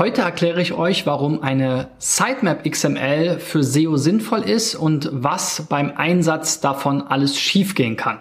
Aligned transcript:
Heute 0.00 0.22
erkläre 0.22 0.62
ich 0.62 0.72
euch, 0.72 1.04
warum 1.04 1.42
eine 1.42 1.90
Sitemap 1.98 2.64
XML 2.64 3.38
für 3.38 3.62
SEO 3.62 3.98
sinnvoll 3.98 4.40
ist 4.40 4.74
und 4.74 5.10
was 5.12 5.66
beim 5.68 5.92
Einsatz 5.94 6.58
davon 6.58 7.02
alles 7.02 7.38
schiefgehen 7.38 7.98
kann. 7.98 8.20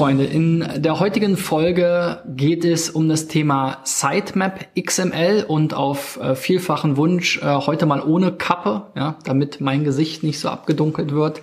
Freunde, 0.00 0.24
in 0.24 0.66
der 0.76 0.98
heutigen 0.98 1.36
Folge 1.36 2.22
geht 2.26 2.64
es 2.64 2.88
um 2.88 3.10
das 3.10 3.26
Thema 3.26 3.80
Sitemap 3.84 4.68
XML 4.74 5.44
und 5.46 5.74
auf 5.74 6.18
äh, 6.18 6.34
vielfachen 6.36 6.96
Wunsch 6.96 7.36
äh, 7.42 7.44
heute 7.44 7.84
mal 7.84 8.00
ohne 8.00 8.32
Kappe, 8.32 8.84
ja, 8.96 9.16
damit 9.24 9.60
mein 9.60 9.84
Gesicht 9.84 10.22
nicht 10.22 10.40
so 10.40 10.48
abgedunkelt 10.48 11.12
wird. 11.12 11.42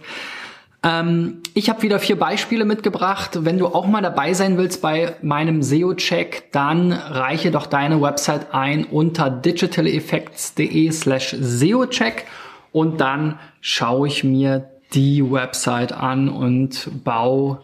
Ähm, 0.82 1.43
ich 1.54 1.70
habe 1.70 1.84
wieder 1.84 2.00
vier 2.00 2.18
Beispiele 2.18 2.65
mitgebracht. 2.65 3.46
Wenn 3.46 3.60
du 3.60 3.68
auch 3.68 3.86
mal 3.86 4.01
dabei 4.01 4.34
sein 4.34 4.57
willst 4.57 4.82
bei 4.82 5.18
meinem 5.21 5.62
SEO-Check, 5.62 6.51
dann 6.51 6.93
reiche 6.93 7.51
doch 7.51 7.68
deine 7.68 8.01
Website 8.01 8.56
ein 8.56 8.86
unter 8.86 9.29
digitaleffects.de 9.29 10.92
slash 10.93 11.36
SEO-Check 11.39 12.26
und 12.71 13.01
dann 13.01 13.37
schaue 13.62 14.07
ich 14.07 14.24
mir 14.24 14.68
die 14.96 15.32
Website 15.32 15.92
an 15.92 16.28
und 16.28 16.89
baue 17.04 17.60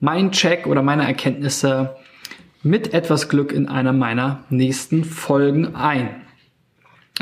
mein 0.00 0.32
Check 0.32 0.66
oder 0.66 0.82
meine 0.82 1.06
Erkenntnisse 1.06 1.96
mit 2.62 2.92
etwas 2.92 3.28
Glück 3.28 3.52
in 3.52 3.68
einer 3.68 3.92
meiner 3.92 4.44
nächsten 4.50 5.04
Folgen 5.04 5.74
ein. 5.74 6.22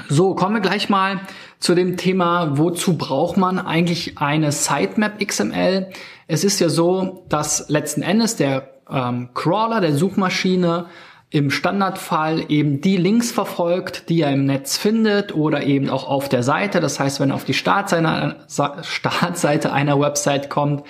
So, 0.09 0.34
kommen 0.34 0.56
wir 0.56 0.60
gleich 0.60 0.88
mal 0.88 1.20
zu 1.60 1.74
dem 1.74 1.96
Thema, 1.96 2.59
wozu 2.59 2.98
braucht 2.98 3.37
man 3.37 3.60
eigentlich 3.60 4.18
eine 4.18 4.51
Sitemap 4.51 5.24
XML? 5.24 5.91
Es 6.27 6.42
ist 6.42 6.59
ja 6.59 6.68
so, 6.68 7.24
dass 7.29 7.68
letzten 7.68 8.02
Endes 8.02 8.35
der 8.35 8.71
ähm, 8.91 9.29
Crawler 9.35 9.80
der 9.80 9.95
Suchmaschine 9.95 10.87
im 11.30 11.51
Standardfall 11.51 12.45
eben 12.48 12.80
die 12.80 12.96
Links 12.96 13.30
verfolgt, 13.30 14.09
die 14.09 14.20
er 14.20 14.32
im 14.32 14.46
Netz 14.46 14.76
findet 14.76 15.35
oder 15.35 15.65
eben 15.65 15.91
auch 15.91 16.09
auf 16.09 16.29
der 16.29 16.43
Seite. 16.43 16.80
Das 16.80 16.98
heißt, 16.98 17.20
wenn 17.20 17.30
er 17.30 17.37
auf 17.37 17.45
die 17.45 17.54
Startseite, 17.54 18.37
Startseite 18.82 19.73
einer 19.73 19.98
Website 20.01 20.51
kommt, 20.51 20.85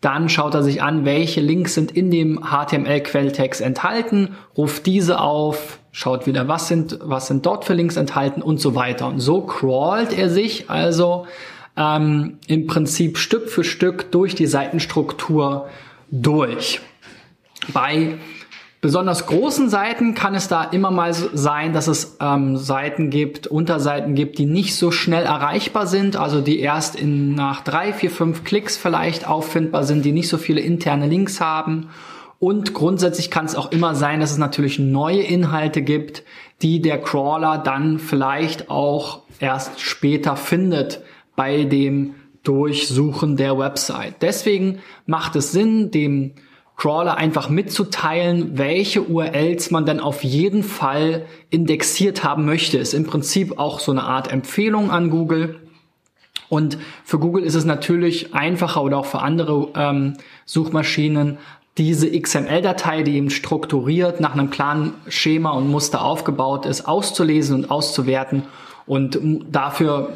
dann 0.00 0.28
schaut 0.28 0.54
er 0.54 0.62
sich 0.62 0.82
an, 0.82 1.04
welche 1.04 1.40
Links 1.40 1.74
sind 1.74 1.90
in 1.90 2.10
dem 2.10 2.40
HTML-Quelltext 2.42 3.60
enthalten, 3.60 4.36
ruft 4.56 4.86
diese 4.86 5.20
auf, 5.20 5.78
schaut 5.92 6.26
wieder, 6.26 6.48
was 6.48 6.68
sind, 6.68 6.98
was 7.02 7.26
sind 7.26 7.44
dort 7.44 7.64
für 7.64 7.74
Links 7.74 7.96
enthalten 7.96 8.40
und 8.40 8.60
so 8.60 8.74
weiter. 8.74 9.06
Und 9.08 9.20
so 9.20 9.42
crawlt 9.42 10.16
er 10.16 10.30
sich 10.30 10.70
also 10.70 11.26
ähm, 11.76 12.38
im 12.46 12.66
Prinzip 12.66 13.18
Stück 13.18 13.50
für 13.50 13.64
Stück 13.64 14.10
durch 14.10 14.34
die 14.34 14.46
Seitenstruktur 14.46 15.68
durch. 16.10 16.80
Bei 17.72 18.18
besonders 18.80 19.26
großen 19.26 19.68
Seiten 19.68 20.14
kann 20.14 20.34
es 20.34 20.48
da 20.48 20.64
immer 20.64 20.90
mal 20.90 21.12
sein, 21.12 21.72
dass 21.72 21.86
es 21.86 22.16
ähm, 22.20 22.56
Seiten 22.56 23.10
gibt, 23.10 23.46
Unterseiten 23.46 24.14
gibt, 24.14 24.38
die 24.38 24.46
nicht 24.46 24.74
so 24.74 24.90
schnell 24.90 25.24
erreichbar 25.24 25.86
sind, 25.86 26.16
also 26.16 26.40
die 26.40 26.60
erst 26.60 26.96
in 26.96 27.34
nach 27.34 27.62
drei, 27.62 27.92
vier, 27.92 28.10
fünf 28.10 28.44
Klicks 28.44 28.76
vielleicht 28.76 29.28
auffindbar 29.28 29.84
sind, 29.84 30.04
die 30.04 30.12
nicht 30.12 30.28
so 30.28 30.38
viele 30.38 30.60
interne 30.60 31.06
Links 31.06 31.40
haben. 31.40 31.90
Und 32.38 32.72
grundsätzlich 32.72 33.30
kann 33.30 33.44
es 33.44 33.54
auch 33.54 33.70
immer 33.70 33.94
sein, 33.94 34.20
dass 34.20 34.30
es 34.30 34.38
natürlich 34.38 34.78
neue 34.78 35.20
Inhalte 35.20 35.82
gibt, 35.82 36.22
die 36.62 36.80
der 36.80 36.98
Crawler 36.98 37.58
dann 37.58 37.98
vielleicht 37.98 38.70
auch 38.70 39.22
erst 39.40 39.80
später 39.80 40.36
findet 40.36 41.02
bei 41.36 41.64
dem 41.64 42.14
Durchsuchen 42.42 43.36
der 43.36 43.58
Website. 43.58 44.22
Deswegen 44.22 44.78
macht 45.04 45.36
es 45.36 45.52
Sinn, 45.52 45.90
dem 45.90 46.32
Crawler 46.80 47.18
einfach 47.18 47.50
mitzuteilen, 47.50 48.56
welche 48.56 49.02
URLs 49.02 49.70
man 49.70 49.84
dann 49.84 50.00
auf 50.00 50.24
jeden 50.24 50.62
Fall 50.62 51.26
indexiert 51.50 52.24
haben 52.24 52.46
möchte. 52.46 52.78
Ist 52.78 52.94
im 52.94 53.04
Prinzip 53.04 53.58
auch 53.58 53.80
so 53.80 53.92
eine 53.92 54.04
Art 54.04 54.32
Empfehlung 54.32 54.90
an 54.90 55.10
Google. 55.10 55.60
Und 56.48 56.78
für 57.04 57.18
Google 57.18 57.44
ist 57.44 57.54
es 57.54 57.66
natürlich 57.66 58.32
einfacher 58.32 58.82
oder 58.82 58.96
auch 58.96 59.04
für 59.04 59.20
andere 59.20 59.68
ähm, 59.76 60.14
Suchmaschinen, 60.46 61.36
diese 61.76 62.18
XML-Datei, 62.18 63.02
die 63.02 63.16
eben 63.16 63.28
strukturiert 63.28 64.20
nach 64.20 64.32
einem 64.32 64.48
klaren 64.48 64.94
Schema 65.06 65.50
und 65.50 65.68
Muster 65.68 66.02
aufgebaut 66.02 66.64
ist, 66.64 66.88
auszulesen 66.88 67.56
und 67.56 67.70
auszuwerten. 67.70 68.44
Und 68.86 69.20
dafür 69.52 70.14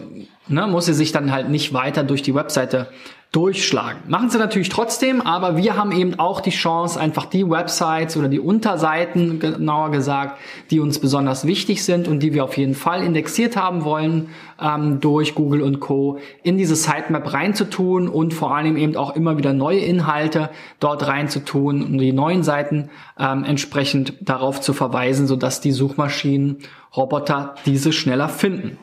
ne, 0.48 0.66
muss 0.66 0.86
sie 0.86 0.94
sich 0.94 1.12
dann 1.12 1.30
halt 1.30 1.50
nicht 1.50 1.74
weiter 1.74 2.04
durch 2.04 2.22
die 2.22 2.34
Webseite 2.34 2.88
durchschlagen. 3.34 4.02
Machen 4.06 4.30
sie 4.30 4.38
natürlich 4.38 4.68
trotzdem, 4.68 5.20
aber 5.20 5.56
wir 5.56 5.76
haben 5.76 5.90
eben 5.90 6.20
auch 6.20 6.40
die 6.40 6.50
Chance, 6.50 7.00
einfach 7.00 7.26
die 7.26 7.50
Websites 7.50 8.16
oder 8.16 8.28
die 8.28 8.38
Unterseiten, 8.38 9.40
genauer 9.40 9.90
gesagt, 9.90 10.38
die 10.70 10.78
uns 10.78 11.00
besonders 11.00 11.44
wichtig 11.44 11.82
sind 11.84 12.06
und 12.06 12.20
die 12.20 12.32
wir 12.32 12.44
auf 12.44 12.56
jeden 12.56 12.76
Fall 12.76 13.02
indexiert 13.02 13.56
haben 13.56 13.82
wollen, 13.82 14.28
ähm, 14.60 15.00
durch 15.00 15.34
Google 15.34 15.62
und 15.62 15.80
Co. 15.80 16.20
in 16.44 16.58
diese 16.58 16.76
Sitemap 16.76 17.32
reinzutun 17.32 18.06
und 18.08 18.34
vor 18.34 18.54
allem 18.54 18.76
eben 18.76 18.94
auch 18.96 19.16
immer 19.16 19.36
wieder 19.36 19.52
neue 19.52 19.80
Inhalte 19.80 20.50
dort 20.78 21.04
reinzutun 21.04 21.82
und 21.82 21.98
die 21.98 22.12
neuen 22.12 22.44
Seiten 22.44 22.88
ähm, 23.18 23.42
entsprechend 23.42 24.14
darauf 24.20 24.60
zu 24.60 24.72
verweisen, 24.72 25.26
sodass 25.26 25.60
die 25.60 25.72
Suchmaschinen 25.72 26.58
Roboter 26.96 27.56
diese 27.66 27.92
schneller 27.92 28.28
finden. 28.28 28.78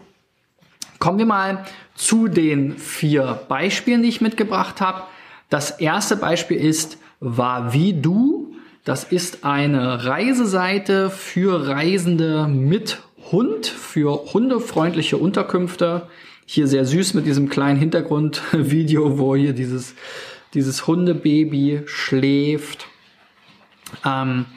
Kommen 1.00 1.18
wir 1.18 1.26
mal 1.26 1.64
zu 2.02 2.28
den 2.28 2.80
vier 2.80 3.42
Beispielen, 3.48 4.02
die 4.02 4.10
ich 4.10 4.22
mitgebracht 4.22 4.82
habe. 4.82 5.04
Das 5.50 5.70
erste 5.70 6.18
Beispiel 6.18 6.58
ist 6.58 6.98
Wavidu. 7.20 8.56
Das 8.84 9.04
ist 9.04 9.46
eine 9.46 10.04
Reiseseite 10.04 11.12
für 11.12 11.68
Reisende 11.68 12.48
mit 12.48 13.04
Hund, 13.32 13.68
für 13.68 14.34
hundefreundliche 14.34 15.18
Unterkünfte. 15.18 16.08
Hier 16.48 16.66
sehr 16.66 16.86
süß 16.86 17.14
mit 17.14 17.28
diesem 17.28 17.50
kleinen 17.50 17.78
Hintergrundvideo, 17.78 19.20
wo 19.20 19.36
hier 19.36 19.54
dieses, 19.54 19.94
dieses 20.56 20.88
Hundebaby 20.88 21.84
schläft. 21.86 22.88
Ähm, 24.04 24.48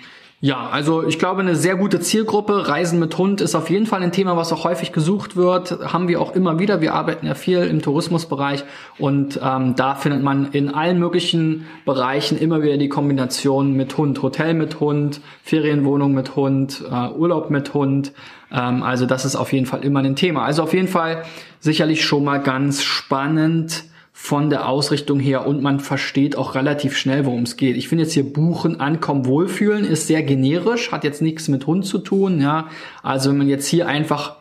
ja, 0.45 0.69
also 0.69 1.03
ich 1.07 1.19
glaube, 1.19 1.41
eine 1.41 1.57
sehr 1.57 1.75
gute 1.75 2.01
Zielgruppe. 2.01 2.69
Reisen 2.69 2.99
mit 2.99 3.17
Hund 3.17 3.41
ist 3.41 3.55
auf 3.55 3.71
jeden 3.71 3.87
Fall 3.87 4.03
ein 4.03 4.13
Thema, 4.13 4.37
was 4.37 4.53
auch 4.53 4.65
häufig 4.65 4.93
gesucht 4.93 5.37
wird. 5.37 5.91
Haben 5.91 6.07
wir 6.07 6.21
auch 6.21 6.35
immer 6.35 6.59
wieder. 6.59 6.83
Wir 6.83 6.93
arbeiten 6.93 7.27
ja 7.27 7.35
viel 7.35 7.61
im 7.61 7.81
Tourismusbereich 7.81 8.63
und 8.99 9.41
ähm, 9.43 9.75
da 9.75 9.95
findet 9.95 10.23
man 10.23 10.53
in 10.53 10.69
allen 10.69 10.99
möglichen 10.99 11.65
Bereichen 11.87 12.37
immer 12.37 12.63
wieder 12.63 12.77
die 12.77 12.91
Kombination 12.91 13.73
mit 13.73 13.97
Hund. 13.97 14.21
Hotel 14.21 14.53
mit 14.53 14.81
Hund, 14.81 15.23
Ferienwohnung 15.43 16.13
mit 16.13 16.37
Hund, 16.37 16.85
äh, 16.93 17.09
Urlaub 17.09 17.49
mit 17.49 17.73
Hund. 17.73 18.13
Ähm, 18.53 18.83
also 18.83 19.07
das 19.07 19.25
ist 19.25 19.37
auf 19.37 19.51
jeden 19.51 19.65
Fall 19.65 19.83
immer 19.83 20.01
ein 20.01 20.15
Thema. 20.15 20.45
Also 20.45 20.63
auf 20.63 20.75
jeden 20.75 20.89
Fall 20.89 21.23
sicherlich 21.59 22.05
schon 22.05 22.23
mal 22.23 22.43
ganz 22.43 22.83
spannend 22.83 23.85
von 24.17 24.49
der 24.49 24.69
Ausrichtung 24.69 25.19
her 25.19 25.45
und 25.45 25.61
man 25.61 25.81
versteht 25.81 26.37
auch 26.39 26.55
relativ 26.55 26.97
schnell, 26.97 27.27
worum 27.27 27.43
es 27.43 27.57
geht. 27.57 27.77
Ich 27.77 27.89
finde 27.89 28.05
jetzt 28.05 28.15
hier 28.15 28.33
Buchen, 28.33 28.81
Ankommen, 28.81 29.27
Wohlfühlen 29.27 29.85
ist 29.85 30.07
sehr 30.07 30.23
generisch, 30.23 30.93
hat 30.93 31.03
jetzt 31.03 31.21
nichts 31.21 31.49
mit 31.49 31.67
Hund 31.67 31.85
zu 31.85 31.99
tun. 31.99 32.41
Ja, 32.41 32.69
also 33.03 33.31
wenn 33.31 33.39
man 33.39 33.49
jetzt 33.49 33.67
hier 33.67 33.89
einfach 33.89 34.37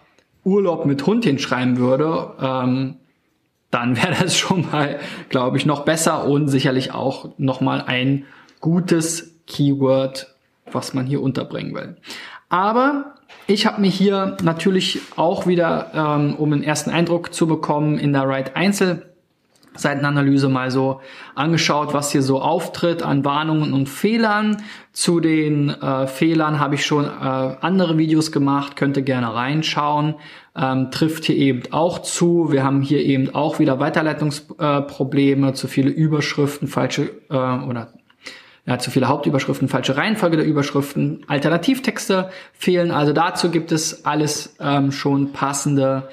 Urlaub 0.46 0.86
mit 0.86 1.06
Hund 1.08 1.26
hinschreiben 1.26 1.78
würde, 1.78 2.34
ähm, 2.40 2.96
dann 3.72 3.98
wäre 4.02 4.14
das 4.22 4.38
schon 4.38 4.70
mal, 4.72 5.00
glaube 5.30 5.58
ich, 5.58 5.66
noch 5.66 5.84
besser 5.86 6.28
und 6.28 6.50
sicherlich 6.50 6.94
auch 6.94 7.32
noch 7.40 7.60
mal 7.60 7.82
ein 7.82 8.26
gutes 8.62 9.40
Keyword, 9.48 10.36
was 10.72 10.94
man 10.94 11.08
hier 11.08 11.22
unterbringen 11.22 11.74
will. 11.74 11.98
Aber 12.48 13.16
ich 13.48 13.66
habe 13.66 13.82
mir 13.82 13.90
hier 13.90 14.38
natürlich 14.44 15.02
auch 15.16 15.48
wieder, 15.48 15.92
ähm, 15.96 16.36
um 16.36 16.54
einen 16.54 16.64
ersten 16.64 16.92
Eindruck 16.92 17.34
zu 17.34 17.48
bekommen, 17.48 17.98
in 17.98 18.14
der 18.14 18.30
Right 18.30 18.56
Einzel 18.56 19.13
Seitenanalyse 19.76 20.50
mal 20.50 20.72
so 20.72 21.02
angeschaut, 21.36 21.94
was 21.94 22.12
hier 22.12 22.22
so 22.22 22.42
auftritt 22.42 23.04
an 23.04 23.26
Warnungen 23.26 23.74
und 23.74 23.90
Fehlern. 23.90 24.58
Zu 24.92 25.20
den 25.20 25.70
äh, 25.70 26.08
Fehlern 26.08 26.60
habe 26.60 26.76
ich 26.76 26.86
schon 26.86 27.06
äh, 27.06 27.10
andere 27.10 27.98
Videos 27.98 28.32
gemacht, 28.32 28.76
könnt 28.76 28.98
ihr 28.98 29.04
gerne 29.04 29.34
reinschauen. 29.34 30.16
Ähm, 30.56 30.92
trifft 30.92 31.26
hier 31.26 31.36
eben 31.36 31.64
auch 31.72 32.00
zu. 32.00 32.52
Wir 32.52 32.64
haben 32.64 32.82
hier 32.82 33.04
eben 33.04 33.34
auch 33.34 33.60
wieder 33.60 33.80
Weiterleitungsprobleme, 33.80 35.50
äh, 35.50 35.54
zu 35.54 35.68
viele 35.68 35.90
Überschriften, 35.90 36.68
falsche 36.68 37.10
äh, 37.30 37.34
oder 37.34 37.94
ja, 38.66 38.80
zu 38.80 38.92
viele 38.92 39.08
Hauptüberschriften, 39.10 39.68
falsche 39.68 39.98
Reihenfolge 39.98 40.38
der 40.38 40.46
Überschriften, 40.46 41.26
Alternativtexte 41.28 42.30
fehlen. 42.54 42.92
Also 42.92 43.12
dazu 43.12 43.52
gibt 43.52 43.72
es 43.72 44.06
alles 44.06 44.56
ähm, 44.60 44.92
schon 44.92 45.34
passende 45.34 46.08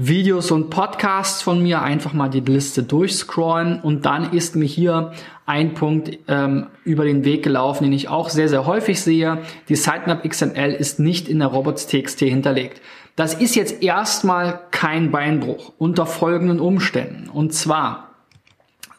Videos 0.00 0.52
und 0.52 0.70
Podcasts 0.70 1.42
von 1.42 1.60
mir, 1.60 1.82
einfach 1.82 2.12
mal 2.12 2.28
die 2.28 2.38
Liste 2.38 2.84
durchscrollen 2.84 3.80
und 3.80 4.06
dann 4.06 4.32
ist 4.32 4.54
mir 4.54 4.64
hier 4.64 5.10
ein 5.44 5.74
Punkt 5.74 6.20
ähm, 6.28 6.68
über 6.84 7.04
den 7.04 7.24
Weg 7.24 7.42
gelaufen, 7.42 7.82
den 7.82 7.92
ich 7.92 8.08
auch 8.08 8.28
sehr, 8.28 8.48
sehr 8.48 8.64
häufig 8.64 9.00
sehe. 9.00 9.38
Die 9.68 9.74
Sitemap 9.74 10.22
XML 10.22 10.72
ist 10.72 11.00
nicht 11.00 11.28
in 11.28 11.40
der 11.40 11.48
Robots.txt 11.48 12.20
hinterlegt. 12.20 12.80
Das 13.16 13.34
ist 13.34 13.56
jetzt 13.56 13.82
erstmal 13.82 14.60
kein 14.70 15.10
Beinbruch 15.10 15.72
unter 15.78 16.06
folgenden 16.06 16.60
Umständen. 16.60 17.28
Und 17.28 17.52
zwar 17.52 18.10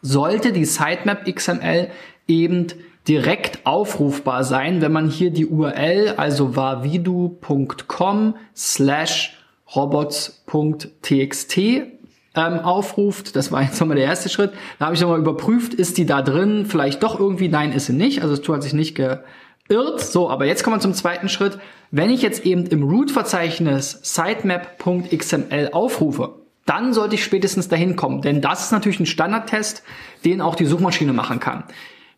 sollte 0.02 0.52
die 0.52 0.66
Sitemap 0.66 1.24
XML 1.24 1.88
eben 2.28 2.66
direkt 3.08 3.64
aufrufbar 3.64 4.44
sein, 4.44 4.82
wenn 4.82 4.92
man 4.92 5.08
hier 5.08 5.30
die 5.30 5.46
URL, 5.46 6.12
also 6.18 6.56
vavidu.com 6.56 8.34
slash 8.54 9.39
robots.txt 9.74 11.58
ähm, 11.58 12.60
aufruft. 12.60 13.34
Das 13.36 13.50
war 13.52 13.62
jetzt 13.62 13.80
nochmal 13.80 13.96
der 13.96 14.06
erste 14.06 14.28
Schritt. 14.28 14.52
Da 14.78 14.86
habe 14.86 14.94
ich 14.94 15.00
nochmal 15.00 15.18
überprüft, 15.18 15.74
ist 15.74 15.98
die 15.98 16.06
da 16.06 16.22
drin? 16.22 16.66
Vielleicht 16.66 17.02
doch 17.02 17.18
irgendwie, 17.18 17.48
nein, 17.48 17.72
ist 17.72 17.86
sie 17.86 17.92
nicht. 17.92 18.22
Also 18.22 18.34
es 18.34 18.48
hat 18.48 18.62
sich 18.62 18.72
nicht 18.72 18.94
geirrt. 18.94 19.24
So, 20.00 20.30
aber 20.30 20.46
jetzt 20.46 20.64
kommen 20.64 20.76
wir 20.76 20.80
zum 20.80 20.94
zweiten 20.94 21.28
Schritt. 21.28 21.58
Wenn 21.90 22.10
ich 22.10 22.22
jetzt 22.22 22.46
eben 22.46 22.66
im 22.66 22.82
Root-Verzeichnis 22.84 23.98
sitemap.xml 24.02 25.70
aufrufe, 25.72 26.34
dann 26.66 26.92
sollte 26.92 27.16
ich 27.16 27.24
spätestens 27.24 27.68
dahin 27.68 27.96
kommen. 27.96 28.22
Denn 28.22 28.40
das 28.40 28.64
ist 28.64 28.72
natürlich 28.72 29.00
ein 29.00 29.06
Standardtest, 29.06 29.82
den 30.24 30.40
auch 30.40 30.54
die 30.54 30.66
Suchmaschine 30.66 31.12
machen 31.12 31.40
kann. 31.40 31.64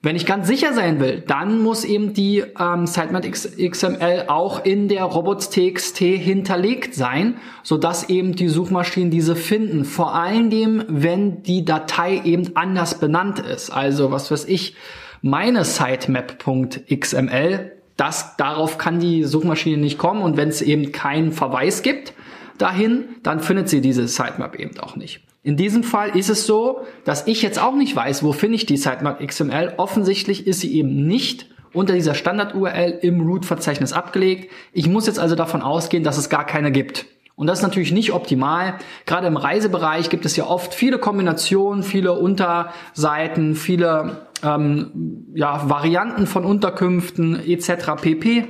Wenn 0.04 0.16
ich 0.16 0.26
ganz 0.26 0.48
sicher 0.48 0.72
sein 0.72 0.98
will, 0.98 1.22
dann 1.24 1.62
muss 1.62 1.84
eben 1.84 2.12
die 2.12 2.42
ähm, 2.58 2.88
Sitemap 2.88 3.24
XML 3.24 4.24
auch 4.26 4.64
in 4.64 4.88
der 4.88 5.04
robots.txt 5.04 5.98
hinterlegt 5.98 6.96
sein, 6.96 7.36
sodass 7.62 8.08
eben 8.08 8.34
die 8.34 8.48
Suchmaschinen 8.48 9.12
diese 9.12 9.36
finden. 9.36 9.84
Vor 9.84 10.16
allen 10.16 10.50
Dingen, 10.50 10.84
wenn 10.88 11.44
die 11.44 11.64
Datei 11.64 12.20
eben 12.24 12.56
anders 12.56 12.98
benannt 12.98 13.38
ist. 13.38 13.70
Also 13.70 14.10
was 14.10 14.32
weiß 14.32 14.46
ich, 14.46 14.74
meine 15.20 15.64
sitemap.xml, 15.64 17.70
das, 17.96 18.36
darauf 18.36 18.78
kann 18.78 18.98
die 18.98 19.22
Suchmaschine 19.22 19.76
nicht 19.76 19.98
kommen 19.98 20.22
und 20.22 20.36
wenn 20.36 20.48
es 20.48 20.62
eben 20.62 20.90
keinen 20.90 21.30
Verweis 21.30 21.82
gibt 21.82 22.12
dahin, 22.58 23.04
dann 23.22 23.38
findet 23.38 23.68
sie 23.68 23.80
diese 23.80 24.08
Sitemap 24.08 24.56
eben 24.56 24.76
auch 24.80 24.96
nicht. 24.96 25.20
In 25.44 25.56
diesem 25.56 25.82
Fall 25.82 26.16
ist 26.16 26.30
es 26.30 26.46
so, 26.46 26.82
dass 27.04 27.26
ich 27.26 27.42
jetzt 27.42 27.60
auch 27.60 27.74
nicht 27.74 27.96
weiß, 27.96 28.22
wo 28.22 28.32
finde 28.32 28.56
ich 28.56 28.66
die 28.66 28.76
Sitemap 28.76 29.20
XML. 29.26 29.74
Offensichtlich 29.76 30.46
ist 30.46 30.60
sie 30.60 30.74
eben 30.76 31.06
nicht 31.06 31.46
unter 31.72 31.94
dieser 31.94 32.14
Standard-URL 32.14 32.98
im 33.02 33.20
Root-Verzeichnis 33.22 33.92
abgelegt. 33.92 34.50
Ich 34.72 34.88
muss 34.88 35.06
jetzt 35.06 35.18
also 35.18 35.34
davon 35.34 35.62
ausgehen, 35.62 36.04
dass 36.04 36.18
es 36.18 36.28
gar 36.28 36.46
keine 36.46 36.70
gibt. 36.70 37.06
Und 37.34 37.48
das 37.48 37.58
ist 37.58 37.62
natürlich 37.62 37.92
nicht 37.92 38.12
optimal. 38.12 38.74
Gerade 39.06 39.26
im 39.26 39.36
Reisebereich 39.36 40.10
gibt 40.10 40.26
es 40.26 40.36
ja 40.36 40.46
oft 40.46 40.74
viele 40.74 40.98
Kombinationen, 40.98 41.82
viele 41.82 42.12
Unterseiten, 42.12 43.56
viele 43.56 44.28
ähm, 44.44 45.26
ja, 45.34 45.68
Varianten 45.68 46.26
von 46.26 46.44
Unterkünften 46.44 47.40
etc. 47.44 48.00
pp. 48.00 48.44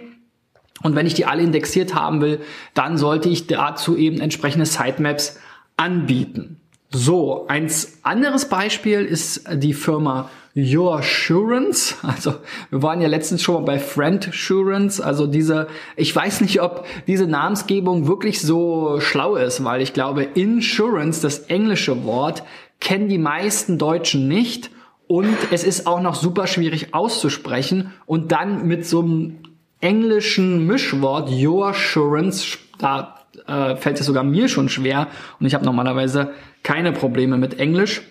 Und 0.82 0.96
wenn 0.96 1.06
ich 1.06 1.14
die 1.14 1.24
alle 1.24 1.42
indexiert 1.42 1.94
haben 1.94 2.20
will, 2.20 2.40
dann 2.74 2.98
sollte 2.98 3.28
ich 3.28 3.46
dazu 3.46 3.96
eben 3.96 4.20
entsprechende 4.20 4.66
Sitemaps 4.66 5.38
anbieten. 5.76 6.61
So, 6.94 7.46
ein 7.48 7.70
anderes 8.02 8.46
Beispiel 8.50 9.04
ist 9.04 9.44
die 9.50 9.72
Firma 9.72 10.28
Your 10.54 10.98
Assurance. 10.98 11.94
Also 12.02 12.34
wir 12.68 12.82
waren 12.82 13.00
ja 13.00 13.08
letztens 13.08 13.42
schon 13.42 13.54
mal 13.54 13.62
bei 13.62 13.78
Friend 13.78 14.28
Assurance. 14.28 15.02
Also 15.02 15.26
diese, 15.26 15.68
ich 15.96 16.14
weiß 16.14 16.42
nicht, 16.42 16.60
ob 16.60 16.84
diese 17.06 17.26
Namensgebung 17.26 18.06
wirklich 18.06 18.42
so 18.42 19.00
schlau 19.00 19.36
ist, 19.36 19.64
weil 19.64 19.80
ich 19.80 19.94
glaube, 19.94 20.24
Insurance, 20.24 21.22
das 21.22 21.38
englische 21.38 22.04
Wort, 22.04 22.42
kennen 22.80 23.08
die 23.08 23.18
meisten 23.18 23.78
Deutschen 23.78 24.28
nicht. 24.28 24.70
Und 25.06 25.36
es 25.50 25.64
ist 25.64 25.86
auch 25.86 26.00
noch 26.00 26.14
super 26.14 26.46
schwierig 26.46 26.92
auszusprechen. 26.92 27.92
Und 28.04 28.32
dann 28.32 28.66
mit 28.66 28.86
so 28.86 29.00
einem 29.00 29.38
englischen 29.80 30.66
Mischwort 30.66 31.30
Your 31.30 31.68
Assurance, 31.68 32.58
da 32.78 33.21
äh, 33.46 33.76
fällt 33.76 34.00
es 34.00 34.06
sogar 34.06 34.24
mir 34.24 34.48
schon 34.48 34.68
schwer. 34.68 35.08
Und 35.40 35.46
ich 35.46 35.54
habe 35.54 35.64
normalerweise 35.64 36.32
keine 36.62 36.92
Probleme 36.92 37.38
mit 37.38 37.58
Englisch. 37.58 38.02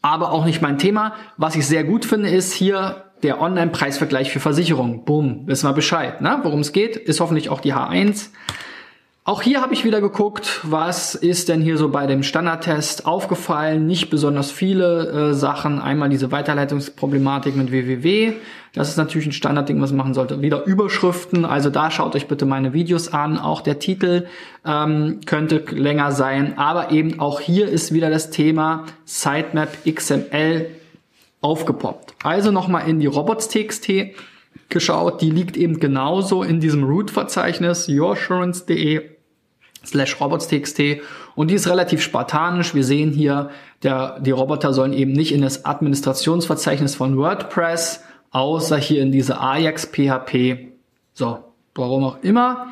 Aber 0.00 0.32
auch 0.32 0.44
nicht 0.44 0.62
mein 0.62 0.78
Thema. 0.78 1.14
Was 1.36 1.56
ich 1.56 1.66
sehr 1.66 1.84
gut 1.84 2.04
finde, 2.04 2.28
ist 2.28 2.52
hier 2.52 3.04
der 3.22 3.40
Online-Preisvergleich 3.40 4.32
für 4.32 4.40
Versicherungen. 4.40 5.04
Boom, 5.04 5.46
wissen 5.46 5.68
wir 5.68 5.74
Bescheid. 5.74 6.20
Ne? 6.20 6.40
Worum 6.42 6.60
es 6.60 6.72
geht, 6.72 6.96
ist 6.96 7.20
hoffentlich 7.20 7.50
auch 7.50 7.60
die 7.60 7.74
H1. 7.74 8.30
Auch 9.24 9.40
hier 9.40 9.60
habe 9.60 9.72
ich 9.72 9.84
wieder 9.84 10.00
geguckt, 10.00 10.58
was 10.64 11.14
ist 11.14 11.48
denn 11.48 11.60
hier 11.60 11.78
so 11.78 11.90
bei 11.90 12.08
dem 12.08 12.24
Standardtest 12.24 13.06
aufgefallen. 13.06 13.86
Nicht 13.86 14.10
besonders 14.10 14.50
viele 14.50 15.30
äh, 15.30 15.34
Sachen. 15.34 15.78
Einmal 15.78 16.08
diese 16.08 16.32
Weiterleitungsproblematik 16.32 17.54
mit 17.54 17.70
www. 17.70 18.32
Das 18.74 18.88
ist 18.88 18.96
natürlich 18.96 19.28
ein 19.28 19.32
Standardding, 19.32 19.80
was 19.80 19.90
man 19.90 19.98
machen 19.98 20.14
sollte. 20.14 20.42
Wieder 20.42 20.64
Überschriften. 20.64 21.44
Also 21.44 21.70
da 21.70 21.92
schaut 21.92 22.16
euch 22.16 22.26
bitte 22.26 22.46
meine 22.46 22.72
Videos 22.72 23.12
an. 23.12 23.38
Auch 23.38 23.60
der 23.60 23.78
Titel 23.78 24.26
ähm, 24.66 25.20
könnte 25.24 25.58
länger 25.70 26.10
sein. 26.10 26.58
Aber 26.58 26.90
eben 26.90 27.20
auch 27.20 27.38
hier 27.38 27.68
ist 27.68 27.94
wieder 27.94 28.10
das 28.10 28.30
Thema 28.30 28.86
Sitemap 29.04 29.68
XML 29.88 30.66
aufgepoppt. 31.40 32.14
Also 32.24 32.50
nochmal 32.50 32.88
in 32.88 32.98
die 32.98 33.06
Robots.txt 33.06 33.88
geschaut. 34.68 35.20
Die 35.20 35.30
liegt 35.30 35.56
eben 35.56 35.80
genauso 35.80 36.42
in 36.42 36.60
diesem 36.60 36.84
Root-Verzeichnis 36.84 37.86
yourassurance.de 37.88 39.10
slash 39.84 40.20
robots.txt 40.20 40.80
und 41.34 41.50
die 41.50 41.54
ist 41.54 41.68
relativ 41.68 42.02
spartanisch. 42.02 42.74
Wir 42.74 42.84
sehen 42.84 43.10
hier, 43.10 43.50
der, 43.82 44.20
die 44.20 44.30
Roboter 44.30 44.72
sollen 44.72 44.92
eben 44.92 45.12
nicht 45.12 45.32
in 45.32 45.42
das 45.42 45.64
Administrationsverzeichnis 45.64 46.94
von 46.94 47.16
WordPress, 47.16 48.02
außer 48.30 48.76
hier 48.78 49.02
in 49.02 49.12
diese 49.12 49.40
Ajax 49.40 49.86
PHP. 49.86 50.68
So, 51.14 51.38
warum 51.74 52.04
auch 52.04 52.22
immer. 52.22 52.68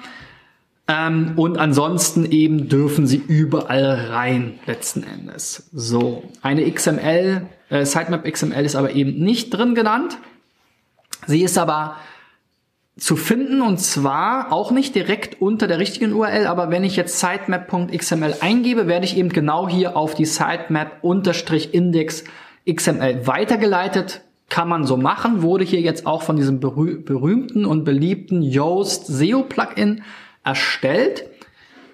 Ähm, 0.88 1.34
und 1.36 1.58
ansonsten 1.58 2.30
eben 2.30 2.68
dürfen 2.68 3.06
sie 3.06 3.16
überall 3.16 4.08
rein, 4.10 4.58
letzten 4.66 5.04
Endes. 5.04 5.68
So, 5.72 6.24
eine 6.42 6.70
XML, 6.70 7.46
äh, 7.68 7.84
Sitemap 7.84 8.30
XML 8.30 8.64
ist 8.64 8.76
aber 8.76 8.92
eben 8.92 9.18
nicht 9.22 9.50
drin 9.50 9.74
genannt. 9.74 10.18
Sie 11.26 11.42
ist 11.42 11.58
aber 11.58 11.96
zu 13.00 13.16
finden 13.16 13.62
und 13.62 13.78
zwar 13.78 14.52
auch 14.52 14.70
nicht 14.70 14.94
direkt 14.94 15.40
unter 15.40 15.66
der 15.66 15.78
richtigen 15.78 16.12
URL, 16.12 16.46
aber 16.46 16.70
wenn 16.70 16.84
ich 16.84 16.96
jetzt 16.96 17.18
sitemap.xml 17.18 18.34
eingebe, 18.40 18.86
werde 18.86 19.06
ich 19.06 19.16
eben 19.16 19.30
genau 19.30 19.68
hier 19.68 19.96
auf 19.96 20.14
die 20.14 20.26
sitemap-index 20.26 22.24
XML 22.70 23.26
weitergeleitet. 23.26 24.20
Kann 24.50 24.68
man 24.68 24.84
so 24.84 24.96
machen, 24.96 25.42
wurde 25.42 25.64
hier 25.64 25.80
jetzt 25.80 26.06
auch 26.06 26.22
von 26.22 26.36
diesem 26.36 26.60
berüh 26.60 26.98
berühmten 26.98 27.64
und 27.64 27.84
beliebten 27.84 28.42
Yoast 28.42 29.06
SEO 29.06 29.44
Plugin 29.44 30.02
erstellt. 30.44 31.24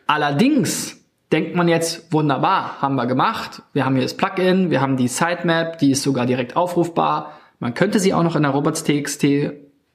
Allerdings 0.07 0.97
denkt 1.31 1.55
man 1.55 1.69
jetzt, 1.69 2.13
wunderbar, 2.13 2.81
haben 2.81 2.95
wir 2.95 3.07
gemacht. 3.07 3.63
Wir 3.73 3.85
haben 3.85 3.95
hier 3.95 4.05
das 4.05 4.17
Plugin, 4.17 4.71
wir 4.71 4.81
haben 4.81 4.97
die 4.97 5.09
Sitemap, 5.09 5.79
die 5.79 5.91
ist 5.91 6.03
sogar 6.03 6.27
direkt 6.27 6.57
aufrufbar. 6.57 7.36
Man 7.59 7.75
könnte 7.75 8.01
sie 8.01 8.15
auch 8.15 8.23
noch 8.23 8.37
in 8.37 8.43
der 8.43 8.53
robots.txt 8.53 9.27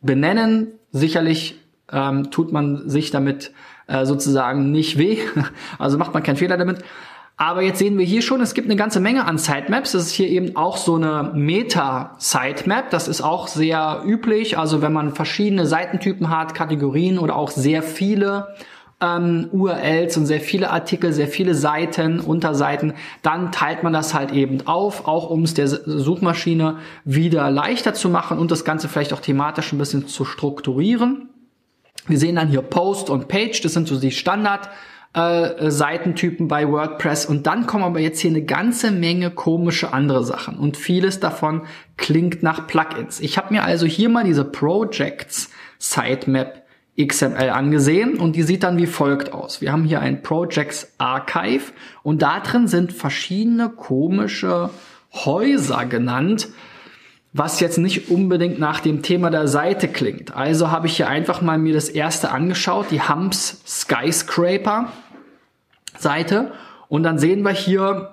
benennen. 0.01 0.67
Sicherlich 0.91 1.59
ähm, 1.91 2.31
tut 2.31 2.51
man 2.51 2.89
sich 2.89 3.11
damit 3.11 3.51
äh, 3.87 4.05
sozusagen 4.05 4.71
nicht 4.71 4.97
weh. 4.97 5.17
Also 5.77 5.97
macht 5.97 6.13
man 6.13 6.23
keinen 6.23 6.37
Fehler 6.37 6.57
damit. 6.57 6.83
Aber 7.37 7.63
jetzt 7.63 7.79
sehen 7.79 7.97
wir 7.97 8.05
hier 8.05 8.21
schon, 8.21 8.39
es 8.41 8.53
gibt 8.53 8.67
eine 8.67 8.75
ganze 8.75 8.99
Menge 8.99 9.25
an 9.25 9.39
Sitemaps. 9.39 9.93
Das 9.93 10.03
ist 10.03 10.11
hier 10.11 10.27
eben 10.27 10.55
auch 10.55 10.77
so 10.77 10.95
eine 10.95 11.31
Meta-Sitemap. 11.33 12.91
Das 12.91 13.07
ist 13.07 13.21
auch 13.21 13.47
sehr 13.47 14.03
üblich. 14.05 14.59
Also 14.59 14.83
wenn 14.83 14.93
man 14.93 15.15
verschiedene 15.15 15.65
Seitentypen 15.65 16.29
hat, 16.29 16.53
Kategorien 16.53 17.17
oder 17.17 17.35
auch 17.35 17.49
sehr 17.49 17.81
viele 17.81 18.49
ähm, 19.01 19.49
URLs 19.51 20.15
und 20.17 20.25
sehr 20.25 20.39
viele 20.39 20.69
Artikel, 20.69 21.11
sehr 21.11 21.27
viele 21.27 21.55
Seiten, 21.55 22.19
Unterseiten, 22.19 22.93
dann 23.23 23.51
teilt 23.51 23.83
man 23.83 23.93
das 23.93 24.13
halt 24.13 24.31
eben 24.31 24.67
auf, 24.67 25.07
auch 25.07 25.29
um 25.29 25.43
es 25.43 25.53
der 25.53 25.67
Suchmaschine 25.67 26.77
wieder 27.03 27.49
leichter 27.49 27.93
zu 27.93 28.09
machen 28.09 28.37
und 28.37 28.51
das 28.51 28.63
Ganze 28.63 28.87
vielleicht 28.87 29.13
auch 29.13 29.19
thematisch 29.19 29.73
ein 29.73 29.79
bisschen 29.79 30.07
zu 30.07 30.23
strukturieren. 30.23 31.29
Wir 32.07 32.17
sehen 32.17 32.35
dann 32.35 32.47
hier 32.47 32.61
Post 32.61 33.09
und 33.09 33.27
Page, 33.27 33.61
das 33.61 33.73
sind 33.73 33.87
so 33.87 33.99
die 33.99 34.11
Standard 34.11 34.69
äh, 35.13 35.69
Seitentypen 35.69 36.47
bei 36.47 36.69
WordPress 36.69 37.25
und 37.25 37.45
dann 37.47 37.67
kommen 37.67 37.83
aber 37.83 37.99
jetzt 37.99 38.19
hier 38.19 38.29
eine 38.29 38.43
ganze 38.43 38.91
Menge 38.91 39.31
komische 39.31 39.93
andere 39.93 40.23
Sachen 40.23 40.57
und 40.57 40.77
vieles 40.77 41.19
davon 41.19 41.63
klingt 41.97 42.43
nach 42.43 42.67
Plugins. 42.67 43.19
Ich 43.19 43.37
habe 43.37 43.53
mir 43.53 43.63
also 43.63 43.85
hier 43.85 44.09
mal 44.09 44.23
diese 44.23 44.45
Projects 44.45 45.49
Sitemap 45.79 46.60
XML 47.07 47.49
angesehen 47.49 48.17
und 48.17 48.35
die 48.35 48.43
sieht 48.43 48.63
dann 48.63 48.77
wie 48.77 48.87
folgt 48.87 49.33
aus. 49.33 49.61
Wir 49.61 49.71
haben 49.71 49.83
hier 49.83 49.99
ein 49.99 50.21
Projects 50.21 50.93
Archive 50.97 51.71
und 52.03 52.21
da 52.21 52.39
drin 52.39 52.67
sind 52.67 52.93
verschiedene 52.93 53.69
komische 53.69 54.69
Häuser 55.13 55.85
genannt, 55.85 56.49
was 57.33 57.59
jetzt 57.59 57.77
nicht 57.77 58.09
unbedingt 58.09 58.59
nach 58.59 58.79
dem 58.79 59.01
Thema 59.01 59.29
der 59.29 59.47
Seite 59.47 59.87
klingt. 59.87 60.35
Also 60.35 60.71
habe 60.71 60.87
ich 60.87 60.97
hier 60.97 61.07
einfach 61.07 61.41
mal 61.41 61.57
mir 61.57 61.73
das 61.73 61.89
erste 61.89 62.31
angeschaut, 62.31 62.87
die 62.91 63.01
Humps 63.01 63.61
Skyscraper. 63.65 64.91
Seite. 65.97 66.51
Und 66.87 67.03
dann 67.03 67.19
sehen 67.19 67.41
wir 67.43 67.51
hier 67.51 68.11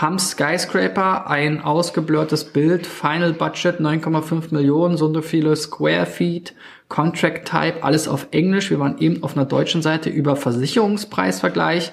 Hum 0.00 0.18
Skyscraper, 0.18 1.28
ein 1.28 1.60
ausgeblurrtes 1.60 2.44
Bild, 2.44 2.86
Final 2.86 3.34
Budget 3.34 3.78
9,5 3.78 4.52
Millionen, 4.54 4.96
so 4.96 5.20
viele 5.20 5.54
Square 5.54 6.06
Feet, 6.06 6.54
Contract 6.88 7.46
Type, 7.46 7.82
alles 7.82 8.08
auf 8.08 8.28
Englisch. 8.30 8.70
Wir 8.70 8.78
waren 8.78 8.98
eben 8.98 9.22
auf 9.22 9.36
einer 9.36 9.44
deutschen 9.44 9.82
Seite 9.82 10.08
über 10.08 10.36
Versicherungspreisvergleich. 10.36 11.92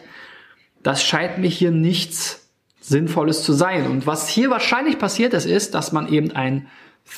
Das 0.81 1.03
scheint 1.03 1.39
mir 1.39 1.49
hier 1.49 1.71
nichts 1.71 2.49
Sinnvolles 2.79 3.43
zu 3.43 3.51
sein. 3.53 3.85
Und 3.87 4.07
was 4.07 4.29
hier 4.29 4.49
wahrscheinlich 4.49 4.97
passiert 4.97 5.33
ist, 5.33 5.45
ist, 5.45 5.73
dass 5.73 5.91
man 5.91 6.07
eben 6.11 6.31
ein 6.31 6.67